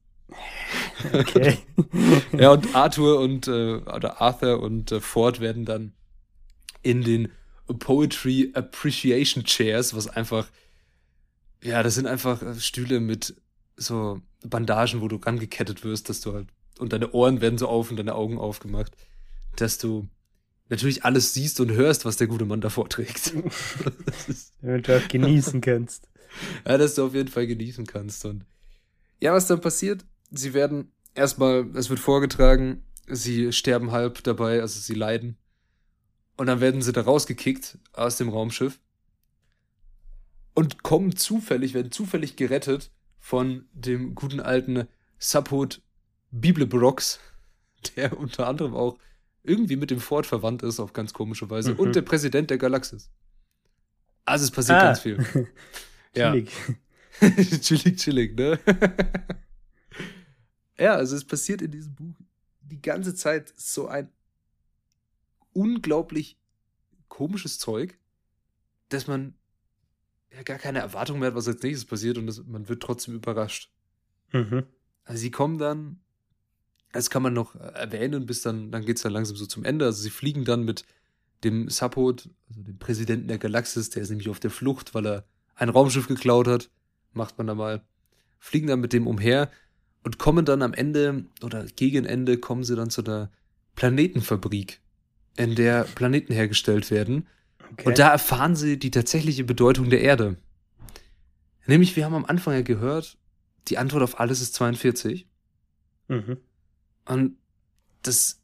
[1.12, 1.58] Okay.
[2.32, 5.92] ja, und Arthur und äh, oder Arthur und äh, Ford werden dann
[6.82, 7.30] in den
[7.66, 10.48] Poetry Appreciation Chairs, was einfach,
[11.62, 13.34] ja, das sind einfach äh, Stühle mit
[13.76, 17.90] so Bandagen, wo du rangekettet wirst, dass du halt, und deine Ohren werden so auf
[17.90, 18.92] und deine Augen aufgemacht,
[19.56, 20.08] dass du
[20.68, 23.32] natürlich alles siehst und hörst, was der gute Mann da vorträgt.
[24.62, 26.08] Damit du auch genießen kannst.
[26.66, 28.24] Ja, dass du auf jeden Fall genießen kannst.
[28.24, 28.44] Und
[29.20, 30.04] ja, was dann passiert?
[30.30, 35.37] Sie werden erstmal, es wird vorgetragen, sie sterben halb dabei, also sie leiden.
[36.37, 38.80] Und dann werden sie da rausgekickt aus dem Raumschiff
[40.54, 45.82] und kommen zufällig, werden zufällig gerettet von dem guten alten Subhut
[46.30, 47.20] Biblebrox,
[47.96, 48.98] der unter anderem auch
[49.42, 51.80] irgendwie mit dem Ford verwandt ist, auf ganz komische Weise, mhm.
[51.80, 53.10] und der Präsident der Galaxis.
[54.24, 54.84] Also es passiert ah.
[54.84, 55.18] ganz viel.
[56.14, 56.50] chillig.
[57.60, 58.58] chillig, chillig, ne?
[60.78, 62.14] Ja, also es passiert in diesem Buch
[62.62, 64.08] die ganze Zeit so ein
[65.52, 66.38] unglaublich
[67.08, 67.98] komisches Zeug,
[68.88, 69.34] dass man
[70.34, 73.14] ja gar keine Erwartung mehr hat, was als nächstes passiert und das, man wird trotzdem
[73.14, 73.70] überrascht.
[74.32, 74.64] Mhm.
[75.04, 76.00] Also sie kommen dann,
[76.92, 79.84] das kann man noch erwähnen, bis dann, dann geht es dann langsam so zum Ende.
[79.84, 80.84] Also sie fliegen dann mit
[81.44, 85.24] dem Support, also dem Präsidenten der Galaxis, der ist nämlich auf der Flucht, weil er
[85.54, 86.70] ein Raumschiff geklaut hat,
[87.12, 87.84] macht man da mal,
[88.38, 89.50] fliegen dann mit dem umher
[90.04, 93.30] und kommen dann am Ende oder gegen Ende kommen sie dann zu der
[93.74, 94.80] Planetenfabrik,
[95.36, 97.26] in der Planeten hergestellt werden.
[97.72, 97.88] Okay.
[97.88, 100.36] Und da erfahren sie die tatsächliche Bedeutung der Erde.
[101.66, 103.16] Nämlich, wir haben am Anfang ja gehört,
[103.68, 105.26] die Antwort auf alles ist 42.
[106.08, 106.36] Mhm.
[107.06, 107.36] Und
[108.02, 108.40] das,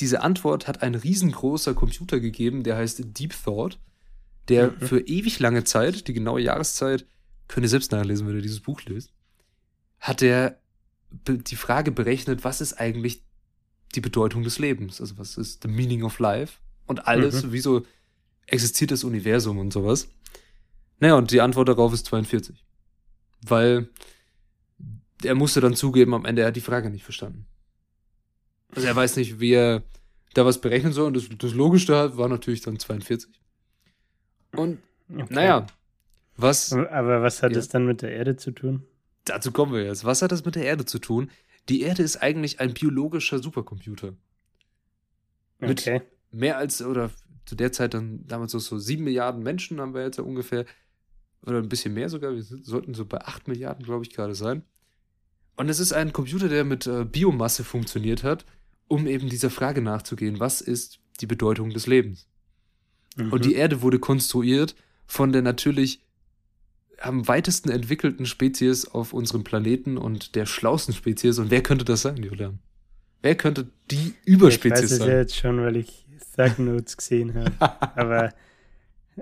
[0.00, 3.78] diese Antwort hat ein riesengroßer Computer gegeben, der heißt Deep Thought,
[4.48, 4.80] der mhm.
[4.80, 7.06] für ewig lange Zeit, die genaue Jahreszeit,
[7.46, 9.12] könnt ihr selbst nachlesen, wenn ihr dieses Buch lest,
[10.00, 10.58] hat er
[11.10, 13.22] die Frage berechnet, was ist eigentlich
[13.94, 15.00] die Bedeutung des Lebens?
[15.00, 16.58] Also was ist the meaning of life?
[16.86, 17.52] Und alles, mhm.
[17.52, 17.86] wieso
[18.46, 20.08] existiert das Universum und sowas?
[21.00, 22.64] Naja, und die Antwort darauf ist 42.
[23.42, 23.88] Weil
[25.22, 27.46] er musste dann zugeben, am Ende er hat die Frage nicht verstanden.
[28.74, 29.82] Also er weiß nicht, wie er
[30.34, 31.08] da was berechnen soll.
[31.08, 33.30] Und das, das Logischste war natürlich dann 42.
[34.52, 34.78] Und
[35.12, 35.26] okay.
[35.30, 35.66] naja,
[36.36, 36.72] was.
[36.72, 38.84] Aber was hat ja, das dann mit der Erde zu tun?
[39.28, 40.04] Dazu kommen wir jetzt.
[40.04, 41.30] Was hat das mit der Erde zu tun?
[41.68, 44.14] Die Erde ist eigentlich ein biologischer Supercomputer.
[45.58, 46.02] Mit okay.
[46.30, 47.10] mehr als, oder
[47.44, 50.64] zu der Zeit dann damals so, so sieben Milliarden Menschen haben wir jetzt ja ungefähr,
[51.42, 54.62] oder ein bisschen mehr sogar, wir sollten so bei acht Milliarden, glaube ich, gerade sein.
[55.56, 58.44] Und es ist ein Computer, der mit äh, Biomasse funktioniert hat,
[58.86, 62.28] um eben dieser Frage nachzugehen, was ist die Bedeutung des Lebens?
[63.16, 63.32] Mhm.
[63.32, 66.00] Und die Erde wurde konstruiert von der natürlich
[67.00, 71.38] am weitesten entwickelten Spezies auf unserem Planeten und der schlausten Spezies.
[71.38, 72.58] Und wer könnte das sein, Julian?
[73.22, 74.98] Wer könnte die Überspezies sein?
[74.98, 76.06] Ich weiß es ja jetzt schon, weil ich
[76.36, 77.52] Thug gesehen habe.
[77.96, 78.32] Aber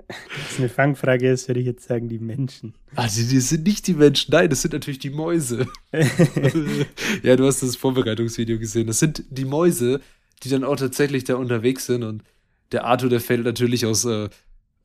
[0.07, 2.75] das eine Fangfrage ist, würde ich jetzt sagen, die Menschen.
[2.95, 5.67] Also, die sind nicht die Menschen, nein, das sind natürlich die Mäuse.
[7.23, 8.87] ja, du hast das Vorbereitungsvideo gesehen.
[8.87, 10.01] Das sind die Mäuse,
[10.43, 12.03] die dann auch tatsächlich da unterwegs sind.
[12.03, 12.23] Und
[12.71, 14.29] der Arthur, der fällt natürlich aus, äh,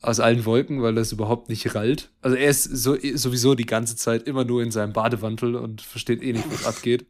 [0.03, 2.11] aus allen Wolken, weil das überhaupt nicht rallt.
[2.21, 6.23] Also, er ist so, sowieso die ganze Zeit immer nur in seinem Badewantel und versteht
[6.23, 7.07] eh nicht, was abgeht.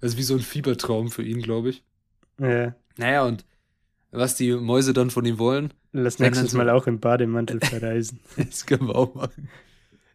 [0.00, 1.82] Das ist wie so ein Fiebertraum für ihn, glaube ich.
[2.38, 2.74] Ja.
[2.96, 3.44] Naja, und
[4.10, 5.74] was die Mäuse dann von ihm wollen.
[5.92, 8.20] Lass nächstes Mal auch im Bademantel verreisen.
[8.36, 9.48] das können wir auch machen.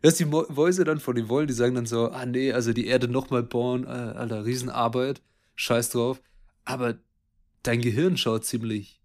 [0.02, 2.88] Was die Mäuse dann von ihm wollen, die sagen dann so, ah nee, also die
[2.88, 5.22] Erde nochmal bauen, äh, alter, Riesenarbeit,
[5.56, 6.22] scheiß drauf.
[6.65, 6.96] Aber
[7.63, 9.02] dein Gehirn schaut ziemlich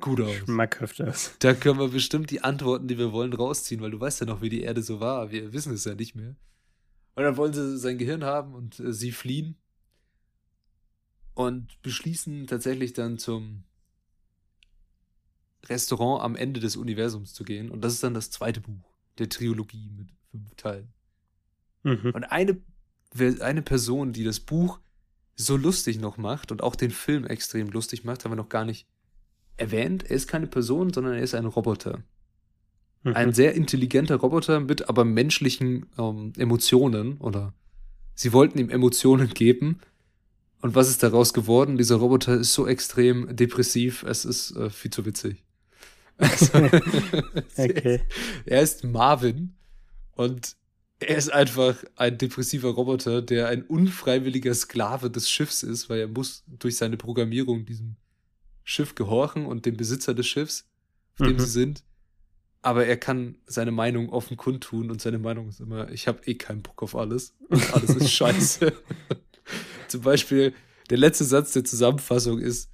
[0.00, 0.34] gut aus.
[0.36, 1.34] Schmackhaft aus.
[1.38, 4.42] Da können wir bestimmt die Antworten, die wir wollen, rausziehen, weil du weißt ja noch,
[4.42, 5.30] wie die Erde so war.
[5.30, 6.36] Wir wissen es ja nicht mehr.
[7.14, 9.56] Und dann wollen sie sein Gehirn haben und äh, sie fliehen
[11.34, 13.64] und beschließen tatsächlich dann zum
[15.66, 17.70] Restaurant am Ende des Universums zu gehen.
[17.70, 20.92] Und das ist dann das zweite Buch der Trilogie mit fünf Teilen.
[21.82, 22.10] Mhm.
[22.12, 22.60] Und eine,
[23.40, 24.80] eine Person, die das Buch
[25.36, 28.64] so lustig noch macht und auch den Film extrem lustig macht, haben wir noch gar
[28.64, 28.86] nicht
[29.56, 30.04] erwähnt.
[30.04, 32.02] Er ist keine Person, sondern er ist ein Roboter.
[33.02, 33.14] Mhm.
[33.14, 37.52] Ein sehr intelligenter Roboter mit aber menschlichen ähm, Emotionen oder
[38.14, 39.80] sie wollten ihm Emotionen geben.
[40.60, 41.76] Und was ist daraus geworden?
[41.76, 45.44] Dieser Roboter ist so extrem depressiv, es ist äh, viel zu witzig.
[46.16, 46.46] Also,
[47.56, 48.00] okay.
[48.46, 49.54] Er ist Marvin
[50.12, 50.56] und
[51.00, 56.08] er ist einfach ein depressiver Roboter, der ein unfreiwilliger Sklave des Schiffs ist, weil er
[56.08, 57.96] muss durch seine Programmierung diesem
[58.64, 60.66] Schiff gehorchen und dem Besitzer des Schiffs,
[61.12, 61.40] auf dem mhm.
[61.40, 61.84] sie sind
[62.64, 66.34] aber er kann seine Meinung offen kundtun und seine Meinung ist immer, ich habe eh
[66.34, 68.72] keinen Bock auf alles und alles ist scheiße.
[69.88, 70.54] Zum Beispiel,
[70.88, 72.70] der letzte Satz der Zusammenfassung ist,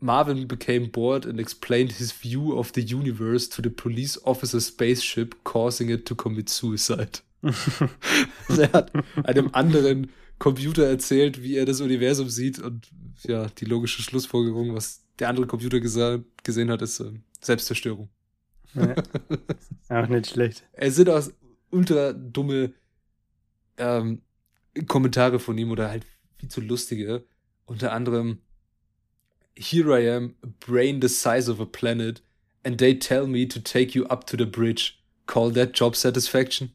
[0.00, 5.36] Marvin became bored and explained his view of the universe to the police officer's spaceship,
[5.44, 7.20] causing it to commit suicide.
[7.42, 8.92] also er hat
[9.24, 12.88] einem anderen Computer erzählt, wie er das Universum sieht und
[13.22, 18.08] ja, die logische Schlussfolgerung, was der andere Computer gesehen hat, ist äh, Selbstzerstörung.
[18.74, 18.94] Ja.
[19.88, 20.64] Auch nicht schlecht.
[20.72, 21.26] Es sind auch
[21.70, 22.74] ultra dumme
[23.78, 24.20] ähm,
[24.86, 26.04] Kommentare von ihm oder halt
[26.36, 27.24] viel zu lustige.
[27.64, 28.40] Unter anderem,
[29.56, 32.22] Here I am, brain the size of a planet,
[32.64, 35.02] and they tell me to take you up to the bridge.
[35.26, 36.72] Call that job satisfaction?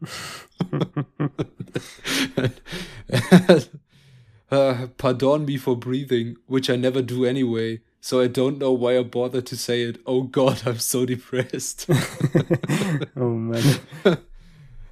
[4.50, 7.80] uh, pardon me for breathing, which I never do anyway.
[8.00, 10.00] So I don't know why I bothered to say it.
[10.06, 11.86] Oh God, I'm so depressed.
[13.16, 13.62] oh Mann.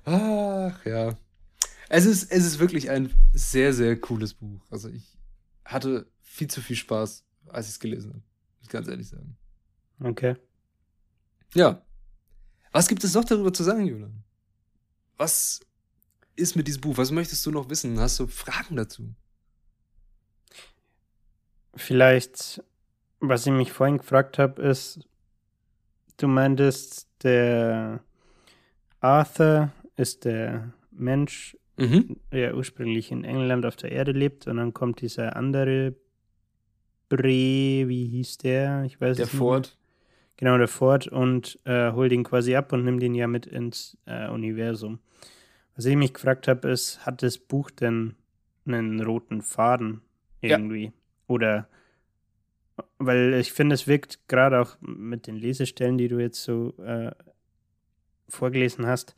[0.05, 1.14] Ach ja.
[1.90, 4.61] Es ist, es ist wirklich ein sehr, sehr cooles Buch.
[4.71, 5.18] Also ich
[5.64, 8.23] hatte viel zu viel Spaß, als ich es gelesen habe.
[8.59, 9.37] Muss ich ganz ehrlich sagen.
[10.01, 10.37] Okay.
[11.55, 11.83] Ja.
[12.73, 14.23] Was gibt es noch darüber zu sagen, Julian?
[15.16, 15.61] Was
[16.37, 16.97] ist mit diesem Buch?
[16.99, 17.99] Was möchtest du noch wissen?
[17.99, 19.14] Hast du Fragen dazu?
[21.79, 22.62] Vielleicht
[23.21, 25.01] was ich mich vorhin gefragt habe, ist,
[26.19, 28.01] du meintest, der
[29.01, 32.17] Arthur ist der Mensch, mhm.
[32.33, 35.95] der ursprünglich in England auf der Erde lebt, und dann kommt dieser andere
[37.09, 38.85] Bre, wie hieß der?
[38.85, 39.33] Ich weiß der es nicht.
[39.33, 39.79] Der Ford.
[40.37, 43.97] Genau, der Ford und äh, holt ihn quasi ab und nimmt ihn ja mit ins
[44.07, 45.01] äh, Universum.
[45.75, 48.14] Was ich mich gefragt habe, ist, hat das Buch denn
[48.67, 50.03] einen roten Faden
[50.41, 50.85] irgendwie?
[50.85, 50.93] Ja.
[51.29, 51.69] Oder
[52.99, 57.12] weil ich finde, es wirkt gerade auch mit den Lesestellen, die du jetzt so äh,
[58.29, 59.14] vorgelesen hast,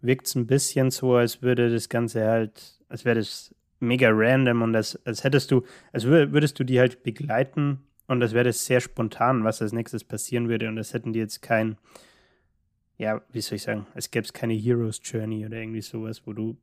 [0.00, 4.62] wirkt es ein bisschen so, als würde das Ganze halt, als wäre das mega random
[4.62, 8.64] und als, als hättest du, als würdest du die halt begleiten und als wäre das
[8.64, 11.76] sehr spontan, was als nächstes passieren würde und das hätten die jetzt kein,
[12.98, 16.32] ja, wie soll ich sagen, es gäbe es keine Heroes Journey oder irgendwie sowas, wo
[16.32, 16.56] du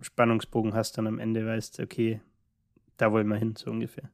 [0.00, 2.20] Spannungsbogen hast und am Ende weißt, okay,
[2.96, 4.10] da wollen wir hin, so ungefähr.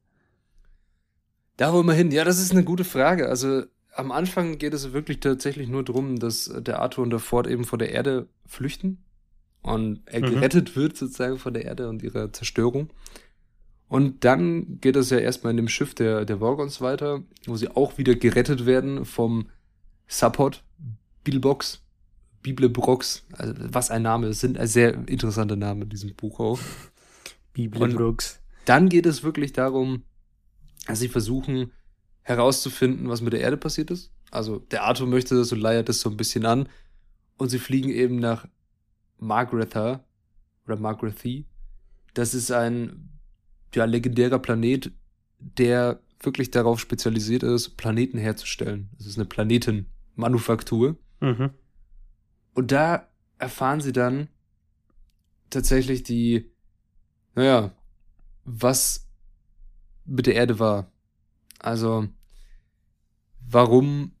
[1.57, 2.11] Da wollen wir hin.
[2.11, 3.27] Ja, das ist eine gute Frage.
[3.27, 3.63] Also
[3.93, 7.65] am Anfang geht es wirklich tatsächlich nur darum, dass der Arthur und der Ford eben
[7.65, 9.03] vor der Erde flüchten
[9.61, 10.33] und er mhm.
[10.35, 12.89] gerettet wird sozusagen von der Erde und ihrer Zerstörung.
[13.87, 17.69] Und dann geht es ja erstmal in dem Schiff der, der Vorgons weiter, wo sie
[17.69, 19.49] auch wieder gerettet werden vom
[20.07, 20.63] Support,
[21.23, 21.81] Billbox,
[22.41, 26.59] Biblebrox, also was ein Name, es sind ein sehr interessanter Name in diesem Buch auch.
[27.53, 28.38] Biblebrox.
[28.69, 30.03] Dann geht es wirklich darum,
[30.85, 31.71] also sie versuchen
[32.21, 34.11] herauszufinden, was mit der Erde passiert ist.
[34.29, 36.69] Also der Arthur möchte das und leiert das so ein bisschen an.
[37.37, 38.47] Und sie fliegen eben nach
[39.17, 40.03] Margretha
[40.67, 41.45] oder Margrethy.
[42.13, 43.09] Das ist ein
[43.73, 44.91] ja, legendärer Planet,
[45.39, 48.89] der wirklich darauf spezialisiert ist, Planeten herzustellen.
[48.99, 50.95] Das ist eine Planetenmanufaktur.
[51.21, 51.49] Mhm.
[52.53, 53.07] Und da
[53.39, 54.27] erfahren sie dann
[55.49, 56.51] tatsächlich die,
[57.33, 57.73] naja,
[58.49, 59.07] was
[60.05, 60.91] mit der Erde war.
[61.59, 62.07] Also,
[63.47, 64.11] warum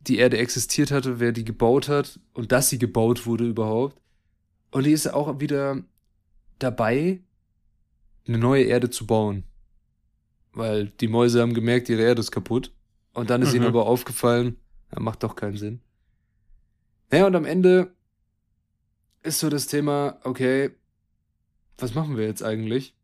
[0.00, 4.00] die Erde existiert hatte, wer die gebaut hat und dass sie gebaut wurde überhaupt.
[4.70, 5.82] Und die ist auch wieder
[6.58, 7.20] dabei,
[8.26, 9.44] eine neue Erde zu bauen.
[10.52, 12.72] Weil die Mäuse haben gemerkt, ihre Erde ist kaputt.
[13.14, 13.56] Und dann ist mhm.
[13.56, 14.56] ihnen aber aufgefallen,
[14.92, 15.80] ja, macht doch keinen Sinn.
[17.10, 17.94] Naja, und am Ende
[19.22, 20.70] ist so das Thema, okay,
[21.78, 22.94] was machen wir jetzt eigentlich?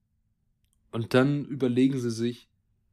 [0.95, 2.49] Und dann überlegen sie sich,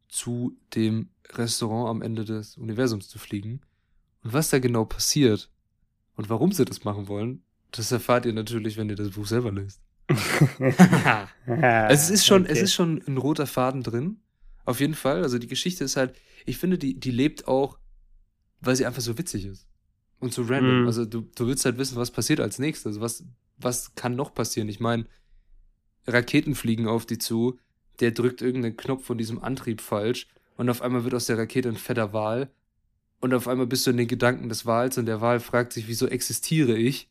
[0.07, 3.61] zu dem Restaurant am Ende des Universums zu fliegen.
[4.23, 5.51] Und was da genau passiert
[6.15, 9.51] und warum sie das machen wollen, das erfahrt ihr natürlich, wenn ihr das Buch selber
[9.51, 9.83] lest.
[11.45, 12.51] es ist schon, okay.
[12.51, 14.19] es ist schon ein roter Faden drin.
[14.65, 15.21] Auf jeden Fall.
[15.21, 16.15] Also die Geschichte ist halt,
[16.47, 17.77] ich finde, die, die lebt auch,
[18.61, 19.67] weil sie einfach so witzig ist.
[20.17, 20.85] Und so random.
[20.85, 20.87] Mm.
[20.87, 22.99] Also du, du willst halt wissen, was passiert als nächstes.
[22.99, 23.23] Was,
[23.57, 24.69] was kann noch passieren?
[24.69, 25.05] Ich meine,
[26.07, 27.59] Raketen fliegen auf die zu
[28.01, 31.69] der drückt irgendeinen Knopf von diesem Antrieb falsch und auf einmal wird aus der Rakete
[31.69, 32.51] ein fetter Wal
[33.19, 35.87] Und auf einmal bist du in den Gedanken des Wals und der Wal fragt sich,
[35.87, 37.09] wieso existiere ich?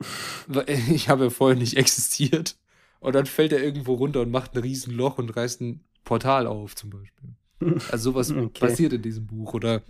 [0.90, 2.56] ich habe ja vorher nicht existiert.
[3.00, 6.74] Und dann fällt er irgendwo runter und macht ein Riesenloch und reißt ein Portal auf,
[6.74, 7.36] zum Beispiel.
[7.90, 8.60] Also sowas okay.
[8.60, 9.54] passiert in diesem Buch.
[9.54, 9.82] Oder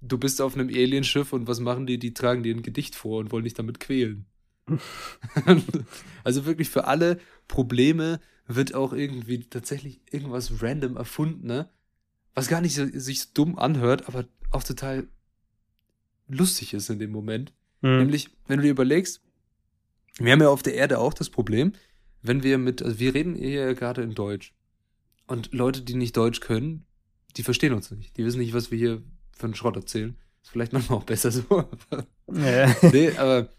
[0.00, 1.98] du bist auf einem Alienschiff und was machen die?
[1.98, 4.26] Die tragen dir ein Gedicht vor und wollen dich damit quälen.
[6.24, 8.20] also wirklich für alle Probleme
[8.56, 11.68] wird auch irgendwie tatsächlich irgendwas random erfunden, ne?
[12.34, 15.08] Was gar nicht so, sich so dumm anhört, aber auch total
[16.28, 17.52] lustig ist in dem Moment.
[17.80, 17.98] Mhm.
[17.98, 19.20] Nämlich, wenn du dir überlegst,
[20.18, 21.72] wir haben ja auf der Erde auch das Problem,
[22.22, 24.54] wenn wir mit, also wir reden hier gerade in Deutsch.
[25.26, 26.84] Und Leute, die nicht Deutsch können,
[27.36, 28.16] die verstehen uns nicht.
[28.16, 30.16] Die wissen nicht, was wir hier für einen Schrott erzählen.
[30.42, 31.68] Ist vielleicht manchmal auch besser so.
[32.32, 32.74] ja.
[32.82, 33.52] Nee, aber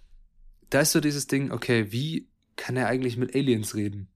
[0.69, 4.07] da ist so dieses Ding, okay, wie kann er eigentlich mit Aliens reden?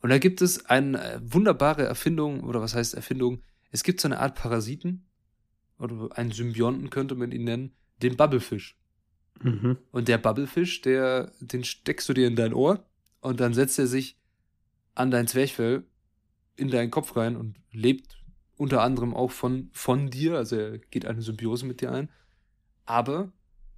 [0.00, 3.42] Und da gibt es eine wunderbare Erfindung, oder was heißt Erfindung?
[3.70, 5.06] Es gibt so eine Art Parasiten,
[5.78, 8.78] oder einen Symbionten könnte man ihn nennen, den Bubblefish.
[9.42, 9.78] Mhm.
[9.90, 12.84] Und der Bubblefish, der, den steckst du dir in dein Ohr
[13.20, 14.18] und dann setzt er sich
[14.94, 15.84] an dein Zwerchfell
[16.56, 18.18] in deinen Kopf rein und lebt
[18.56, 22.10] unter anderem auch von, von dir, also er geht eine Symbiose mit dir ein.
[22.84, 23.32] Aber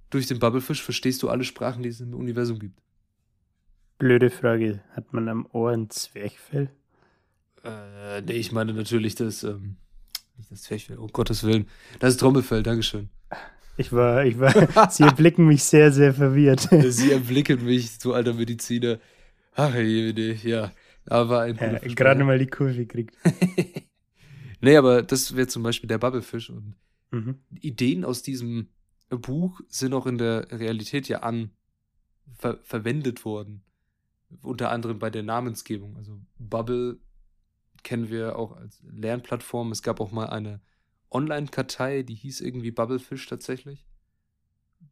[0.09, 2.82] durch den Bubblefish verstehst du alle Sprachen, die es im Universum gibt.
[4.03, 4.81] Blöde Frage.
[4.97, 6.69] Hat man am Ohr ein Zwerchfell?
[7.63, 9.77] Äh, nee, ich meine natürlich das, ähm,
[10.35, 11.69] nicht das Zwerchfell, um Gottes Willen.
[11.99, 13.07] Das ist Trommelfell, Dankeschön.
[13.77, 14.51] Ich war, ich war,
[14.91, 16.67] Sie erblicken mich sehr, sehr verwirrt.
[16.89, 18.99] Sie erblicken mich, du alter Mediziner.
[19.55, 20.73] Ach, je, ja.
[21.05, 23.15] Aber ein ja, Gerade mal die Kurve gekriegt.
[24.59, 26.49] nee, aber das wäre zum Beispiel der Bubblefish.
[26.49, 26.75] Und
[27.11, 27.37] mhm.
[27.61, 28.67] Ideen aus diesem
[29.07, 31.51] Buch sind auch in der Realität ja an
[32.37, 33.63] ver verwendet worden.
[34.41, 35.97] Unter anderem bei der Namensgebung.
[35.97, 36.99] Also Bubble
[37.83, 39.71] kennen wir auch als Lernplattform.
[39.71, 40.61] Es gab auch mal eine
[41.11, 43.85] Online-Kartei, die hieß irgendwie Bubblefish tatsächlich,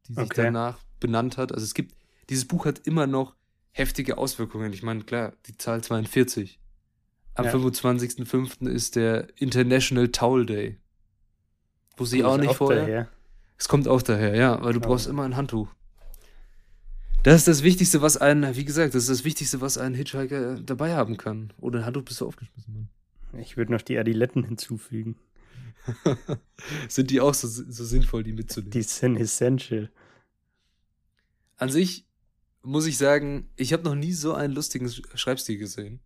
[0.08, 0.44] die sich okay.
[0.44, 1.52] danach benannt hat.
[1.52, 1.96] Also es gibt,
[2.30, 3.36] dieses Buch hat immer noch
[3.72, 4.72] heftige Auswirkungen.
[4.74, 6.60] Ich meine, klar, die Zahl 42.
[7.34, 7.54] Am ja.
[7.54, 8.68] 25.05.
[8.68, 10.78] ist der International Towel Day.
[11.98, 12.82] Wo sie auch nicht vorher.
[12.82, 13.08] Daher.
[13.58, 14.84] Es kommt auch daher, ja, weil du oh.
[14.84, 15.70] brauchst immer ein Handtuch.
[17.24, 20.60] Das ist das Wichtigste, was ein, wie gesagt, das ist das Wichtigste, was ein Hitchhiker
[20.60, 21.54] dabei haben kann.
[21.60, 22.90] Oder ein Handtuch bist du aufgeschmissen, Mann.
[23.40, 25.18] Ich würde noch die Adiletten hinzufügen.
[26.90, 28.72] sind die auch so, so sinnvoll, die mitzunehmen?
[28.72, 29.92] Die sind essential.
[31.58, 32.08] An sich
[32.64, 36.00] muss ich sagen, ich habe noch nie so einen lustigen Schreibstil gesehen.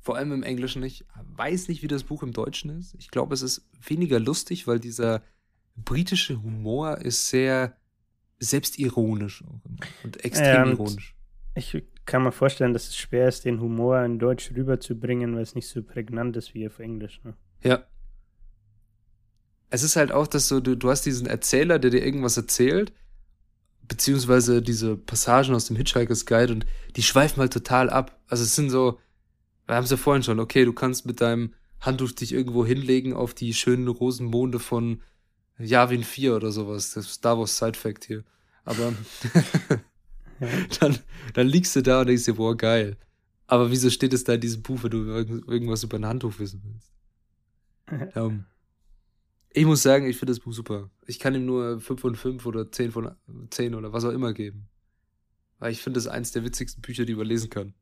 [0.00, 1.04] Vor allem im Englischen nicht.
[1.24, 2.94] Weiß nicht, wie das Buch im Deutschen ist.
[2.98, 5.22] Ich glaube, es ist weniger lustig, weil dieser
[5.76, 7.76] britische Humor ist sehr
[8.44, 9.44] selbstironisch
[10.04, 11.14] und extrem ja, ironisch.
[11.54, 15.54] Ich kann mir vorstellen, dass es schwer ist, den Humor in Deutsch rüberzubringen, weil es
[15.54, 17.20] nicht so prägnant ist wie auf Englisch.
[17.24, 17.34] Ne?
[17.62, 17.84] Ja.
[19.70, 22.92] Es ist halt auch, dass so, du, du hast diesen Erzähler, der dir irgendwas erzählt,
[23.88, 28.20] beziehungsweise diese Passagen aus dem Hitchhiker's Guide und die schweifen halt total ab.
[28.26, 28.98] Also es sind so,
[29.66, 33.12] wir haben es ja vorhin schon, okay, du kannst mit deinem Handtuch dich irgendwo hinlegen
[33.12, 35.00] auf die schönen Rosenmonde von
[35.58, 36.92] Javin 4 oder sowas.
[36.94, 38.24] Das Star Wars Side Fact hier.
[38.64, 38.92] Aber
[40.80, 40.98] dann,
[41.34, 42.96] dann liegst du da und denkst dir, boah, geil.
[43.46, 44.98] Aber wieso steht es da in diesem Buch, wenn du
[45.46, 48.16] irgendwas über ein Handtuch wissen willst?
[48.16, 48.46] um,
[49.52, 50.90] ich muss sagen, ich finde das Buch super.
[51.06, 53.14] Ich kann ihm nur 5 von 5 oder 10 von
[53.50, 54.68] 10 oder was auch immer geben.
[55.58, 57.74] Weil ich finde das eins der witzigsten Bücher, die man lesen kann.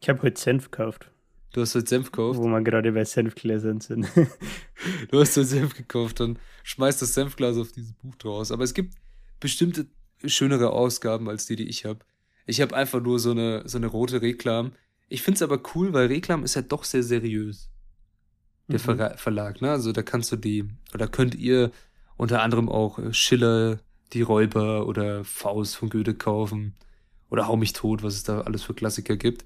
[0.00, 1.10] Ich habe heute Senf gekauft.
[1.52, 2.38] Du hast heute Senf gekauft?
[2.38, 4.08] Wo wir gerade bei Senfgläsern sind.
[5.10, 8.52] du hast heute Senf gekauft, dann schmeißt das Senfglas auf dieses Buch draus.
[8.52, 8.94] Aber es gibt
[9.40, 9.86] bestimmte
[10.24, 12.00] schönere Ausgaben als die, die ich habe.
[12.46, 14.72] Ich habe einfach nur so eine, so eine rote Reklam.
[15.08, 17.70] Ich finde es aber cool, weil Reklam ist ja doch sehr seriös.
[18.68, 18.84] Der mhm.
[18.84, 19.70] Ver Verlag, ne?
[19.70, 20.64] Also da kannst du die,
[20.94, 21.70] oder könnt ihr
[22.16, 23.80] unter anderem auch äh, Schiller,
[24.12, 26.74] die Räuber oder Faust von Goethe kaufen.
[27.30, 29.44] Oder Hau mich tot, was es da alles für Klassiker gibt.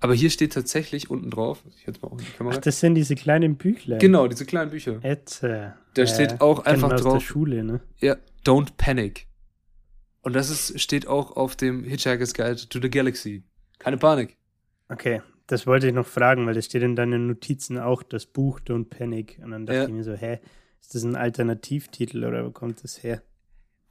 [0.00, 2.56] Aber hier steht tatsächlich unten drauf, ich jetzt mal auch in die Kamera.
[2.56, 3.98] Ach, das sind diese kleinen Büchlein.
[3.98, 4.98] Genau, diese kleinen Bücher.
[5.02, 5.74] Etze.
[5.94, 7.12] Da äh, steht auch einfach aus drauf.
[7.14, 7.80] Der Schule, ne?
[8.00, 9.26] Ja, don't panic.
[10.22, 13.42] Und das ist, steht auch auf dem Hitchhiker's Guide to the Galaxy.
[13.78, 14.36] Keine Panik.
[14.88, 18.60] Okay, das wollte ich noch fragen, weil das steht in deinen Notizen auch, das Buch
[18.60, 19.38] Don't Panic.
[19.42, 19.86] Und dann dachte ja.
[19.86, 20.40] ich mir so, hä,
[20.80, 23.22] ist das ein Alternativtitel oder wo kommt das her?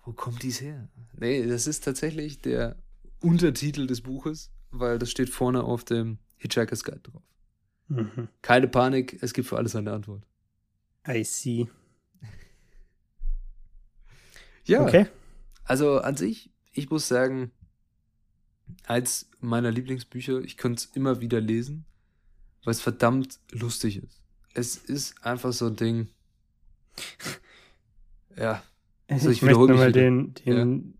[0.06, 0.90] Wo kommt dies her?
[1.18, 2.78] Nee, das ist tatsächlich der
[3.22, 7.24] Untertitel des Buches weil das steht vorne auf dem Hitchhiker's Guide drauf.
[7.88, 8.30] Mhm.
[8.42, 10.24] Keine Panik, es gibt für alles eine Antwort.
[11.08, 11.68] I see.
[14.66, 14.84] ja.
[14.84, 15.08] Okay.
[15.64, 17.52] Also an sich, ich muss sagen,
[18.86, 21.86] als meiner Lieblingsbücher, ich könnte es immer wieder lesen,
[22.64, 24.22] weil es verdammt lustig ist.
[24.54, 26.08] Es ist einfach so ein Ding.
[28.38, 28.64] Ja.
[29.10, 30.99] Also ich, ich möchte nochmal den, den, ja.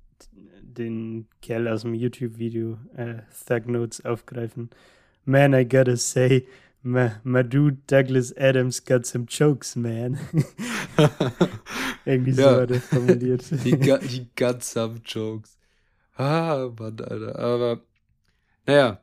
[0.80, 4.70] Den Kerl aus dem YouTube-Video äh, Thug Notes aufgreifen.
[5.26, 6.48] Man, I gotta say,
[6.82, 10.18] my, my dude Douglas Adams got some jokes, man.
[12.06, 13.44] Irgendwie so hat er formuliert.
[13.64, 15.58] he, got, he got some jokes.
[16.16, 17.38] Ah, Mann, Alter.
[17.38, 17.82] Aber,
[18.66, 19.02] naja,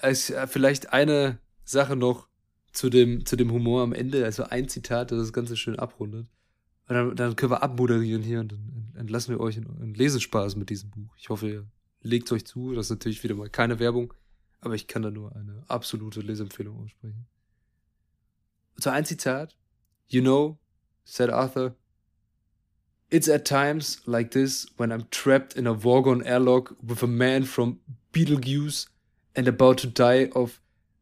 [0.00, 2.28] es, äh, vielleicht eine Sache noch
[2.72, 6.26] zu dem, zu dem Humor am Ende, also ein Zitat, das das Ganze schön abrundet.
[6.88, 10.56] Und dann, dann können wir abmoderieren hier und dann entlassen wir euch in, in Lesespaß
[10.56, 11.14] mit diesem Buch.
[11.16, 11.66] Ich hoffe, ihr
[12.02, 12.74] legt euch zu.
[12.74, 14.12] Das ist natürlich wieder mal keine Werbung,
[14.60, 17.26] aber ich kann da nur eine absolute Leseempfehlung aussprechen.
[18.76, 19.56] So ein Zitat.
[20.08, 20.58] You know,
[21.04, 21.74] said Arthur,
[23.10, 27.44] it's at times like this when I'm trapped in a Vorgon airlock with a man
[27.44, 27.80] from
[28.12, 28.88] Beetlejuice
[29.34, 30.60] and about to die of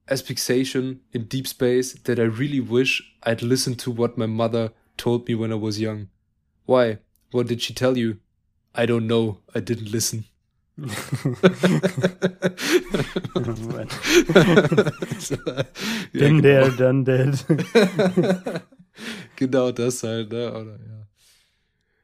[0.08, 5.26] asphyxiation in deep space that I really wish I'd listened to what my mother told
[5.26, 6.08] me when I was young.
[6.66, 6.98] Why?
[7.32, 8.18] What did she tell you?
[8.74, 9.38] I don't know.
[9.54, 10.24] I didn't listen.
[16.12, 18.62] Been there, done that.
[19.36, 20.52] genau das halt, ne?
[20.52, 21.06] Oder, ja.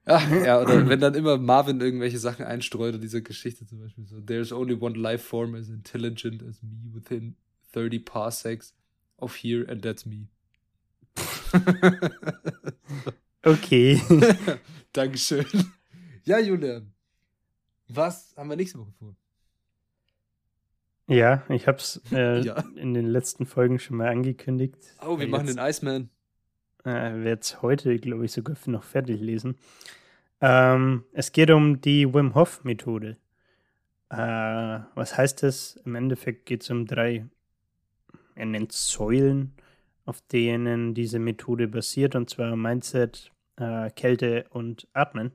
[0.08, 4.04] Ach, ja, oder wenn dann immer Marvin irgendwelche Sachen einstreut in dieser Geschichte zum Beispiel
[4.06, 7.34] so, there's only one life form as intelligent as me within
[7.72, 8.74] 30 parsecs
[9.18, 10.28] of here and that's me.
[13.42, 14.00] okay.
[14.92, 15.46] Dankeschön.
[16.24, 16.92] Ja, Julian.
[17.88, 19.16] Was haben wir nächste Woche vor?
[21.08, 22.64] Ja, ich habe es äh, ja.
[22.74, 24.76] in den letzten Folgen schon mal angekündigt.
[25.06, 26.10] Oh, wir machen jetzt, den Iceman.
[26.84, 29.56] Äh, werde es heute, glaube ich, sogar noch fertig lesen.
[30.40, 33.16] Ähm, es geht um die Wim Hof Methode.
[34.10, 35.76] Äh, was heißt das?
[35.84, 37.26] Im Endeffekt geht es um drei,
[38.34, 39.54] er nennt Säulen,
[40.06, 45.32] auf denen diese Methode basiert, und zwar Mindset, äh, Kälte und Atmen.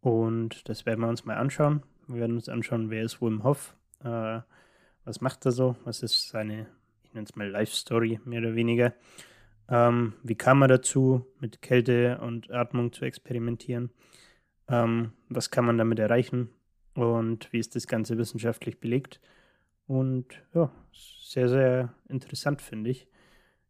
[0.00, 1.82] Und das werden wir uns mal anschauen.
[2.06, 4.40] Wir werden uns anschauen, wer ist Wim Hof, äh,
[5.04, 6.66] was macht er so, was ist seine,
[7.02, 8.94] ich nenne es mal Life Story, mehr oder weniger.
[9.68, 13.90] Ähm, wie kam er dazu, mit Kälte und Atmung zu experimentieren?
[14.68, 16.50] Ähm, was kann man damit erreichen?
[16.94, 19.20] Und wie ist das Ganze wissenschaftlich belegt?
[19.86, 23.08] Und ja, sehr, sehr interessant, finde ich.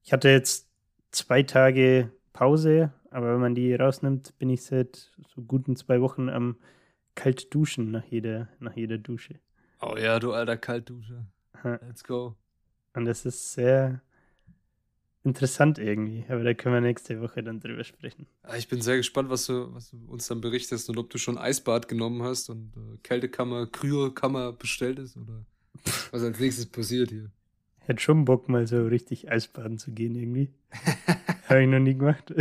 [0.02, 0.68] Ich hatte jetzt
[1.10, 6.28] zwei Tage Pause, aber wenn man die rausnimmt, bin ich seit so guten zwei Wochen
[6.28, 6.56] am
[7.14, 9.38] kalt duschen nach jeder, nach jeder Dusche.
[9.80, 11.26] Oh ja, du alter Kaltduscher.
[11.62, 12.36] Let's go.
[12.94, 14.00] Und das ist sehr,
[15.24, 16.24] interessant irgendwie.
[16.28, 18.26] Aber da können wir nächste Woche dann drüber sprechen.
[18.42, 21.18] Ah, ich bin sehr gespannt, was du, was du uns dann berichtest und ob du
[21.18, 25.44] schon Eisbad genommen hast und äh, Kältekammer, Kryokammer bestellt ist oder
[26.10, 27.30] was als nächstes passiert hier.
[27.86, 30.50] Hätte schon Bock, mal so richtig Eisbaden zu gehen irgendwie.
[31.48, 32.32] Habe ich noch nie gemacht.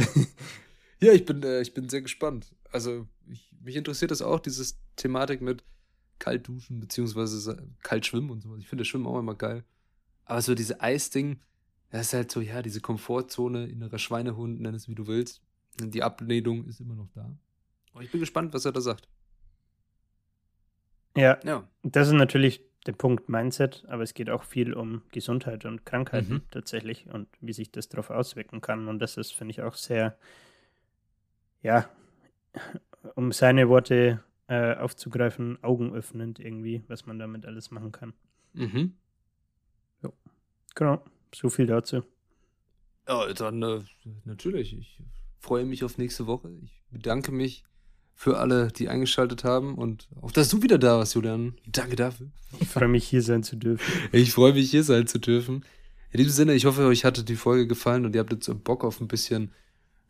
[1.00, 2.54] ja, ich bin, äh, ich bin sehr gespannt.
[2.72, 5.64] Also, ich, mich interessiert das auch, diese Thematik mit
[6.20, 8.60] kalt duschen, beziehungsweise kalt schwimmen und sowas.
[8.60, 9.64] Ich finde das Schwimmen auch immer geil.
[10.26, 11.40] Aber so diese Eisding,
[11.90, 15.42] das ist halt so, ja, diese Komfortzone, innerer Schweinehund, nenn es wie du willst.
[15.80, 17.36] Die Ablehnung ist immer noch da.
[17.94, 19.08] Aber ich bin gespannt, was er da sagt.
[21.18, 21.68] Ja, ja.
[21.84, 26.34] das ist natürlich der Punkt Mindset, aber es geht auch viel um Gesundheit und Krankheiten
[26.34, 26.42] mhm.
[26.50, 28.88] tatsächlich und wie sich das darauf auswirken kann.
[28.88, 30.18] Und das ist, finde ich, auch sehr,
[31.62, 31.88] ja,
[33.16, 38.14] um seine Worte äh, aufzugreifen, augenöffnend irgendwie, was man damit alles machen kann.
[38.54, 38.96] Mhm.
[40.02, 40.12] Ja,
[40.76, 41.04] genau.
[41.34, 42.04] So viel dazu.
[43.08, 43.82] Ja, dann äh,
[44.26, 44.78] natürlich.
[44.78, 45.00] Ich
[45.40, 46.52] freue mich auf nächste Woche.
[46.64, 47.64] Ich bedanke mich
[48.16, 51.56] für alle, die eingeschaltet haben und auch, dass du wieder da warst, Julian.
[51.66, 52.28] Danke dafür.
[52.60, 53.84] Ich freue mich, hier sein zu dürfen.
[54.12, 55.66] Ich freue mich, hier sein zu dürfen.
[56.12, 58.84] In diesem Sinne, ich hoffe, euch hatte die Folge gefallen und ihr habt jetzt Bock
[58.84, 59.52] auf ein bisschen,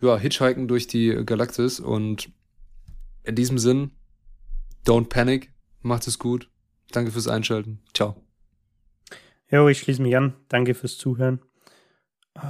[0.01, 2.31] ja, Hitchhiken durch die Galaxis und
[3.23, 3.91] in diesem Sinn,
[4.85, 6.49] don't panic, macht es gut.
[6.91, 7.79] Danke fürs Einschalten.
[7.93, 8.15] Ciao.
[9.49, 10.33] Jo, ich schließe mich an.
[10.47, 11.39] Danke fürs Zuhören.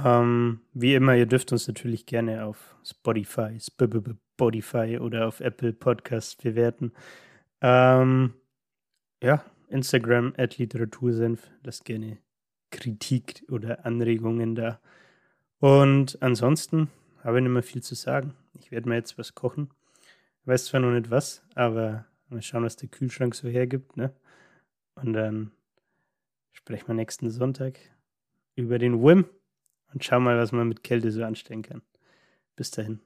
[0.04, 3.58] Ähm, wie immer, ihr dürft uns natürlich gerne auf Spotify,
[4.34, 6.92] Spotify oder auf Apple Podcasts bewerten.
[7.60, 8.34] Ähm,
[9.22, 12.18] ja, Instagram at Literatursenf, lasst gerne
[12.70, 14.80] Kritik oder Anregungen da.
[15.58, 16.90] Und ansonsten
[17.22, 18.34] habe ich nicht mehr viel zu sagen.
[18.58, 19.70] Ich werde mir jetzt was kochen.
[20.40, 24.12] Ich weiß zwar noch nicht was, aber mal schauen, was der Kühlschrank so hergibt, ne?
[24.94, 25.52] Und dann
[26.52, 27.78] sprechen wir nächsten Sonntag
[28.56, 29.24] über den Wim
[29.92, 31.82] und schauen mal, was man mit Kälte so anstellen kann.
[32.56, 33.00] Bis dahin.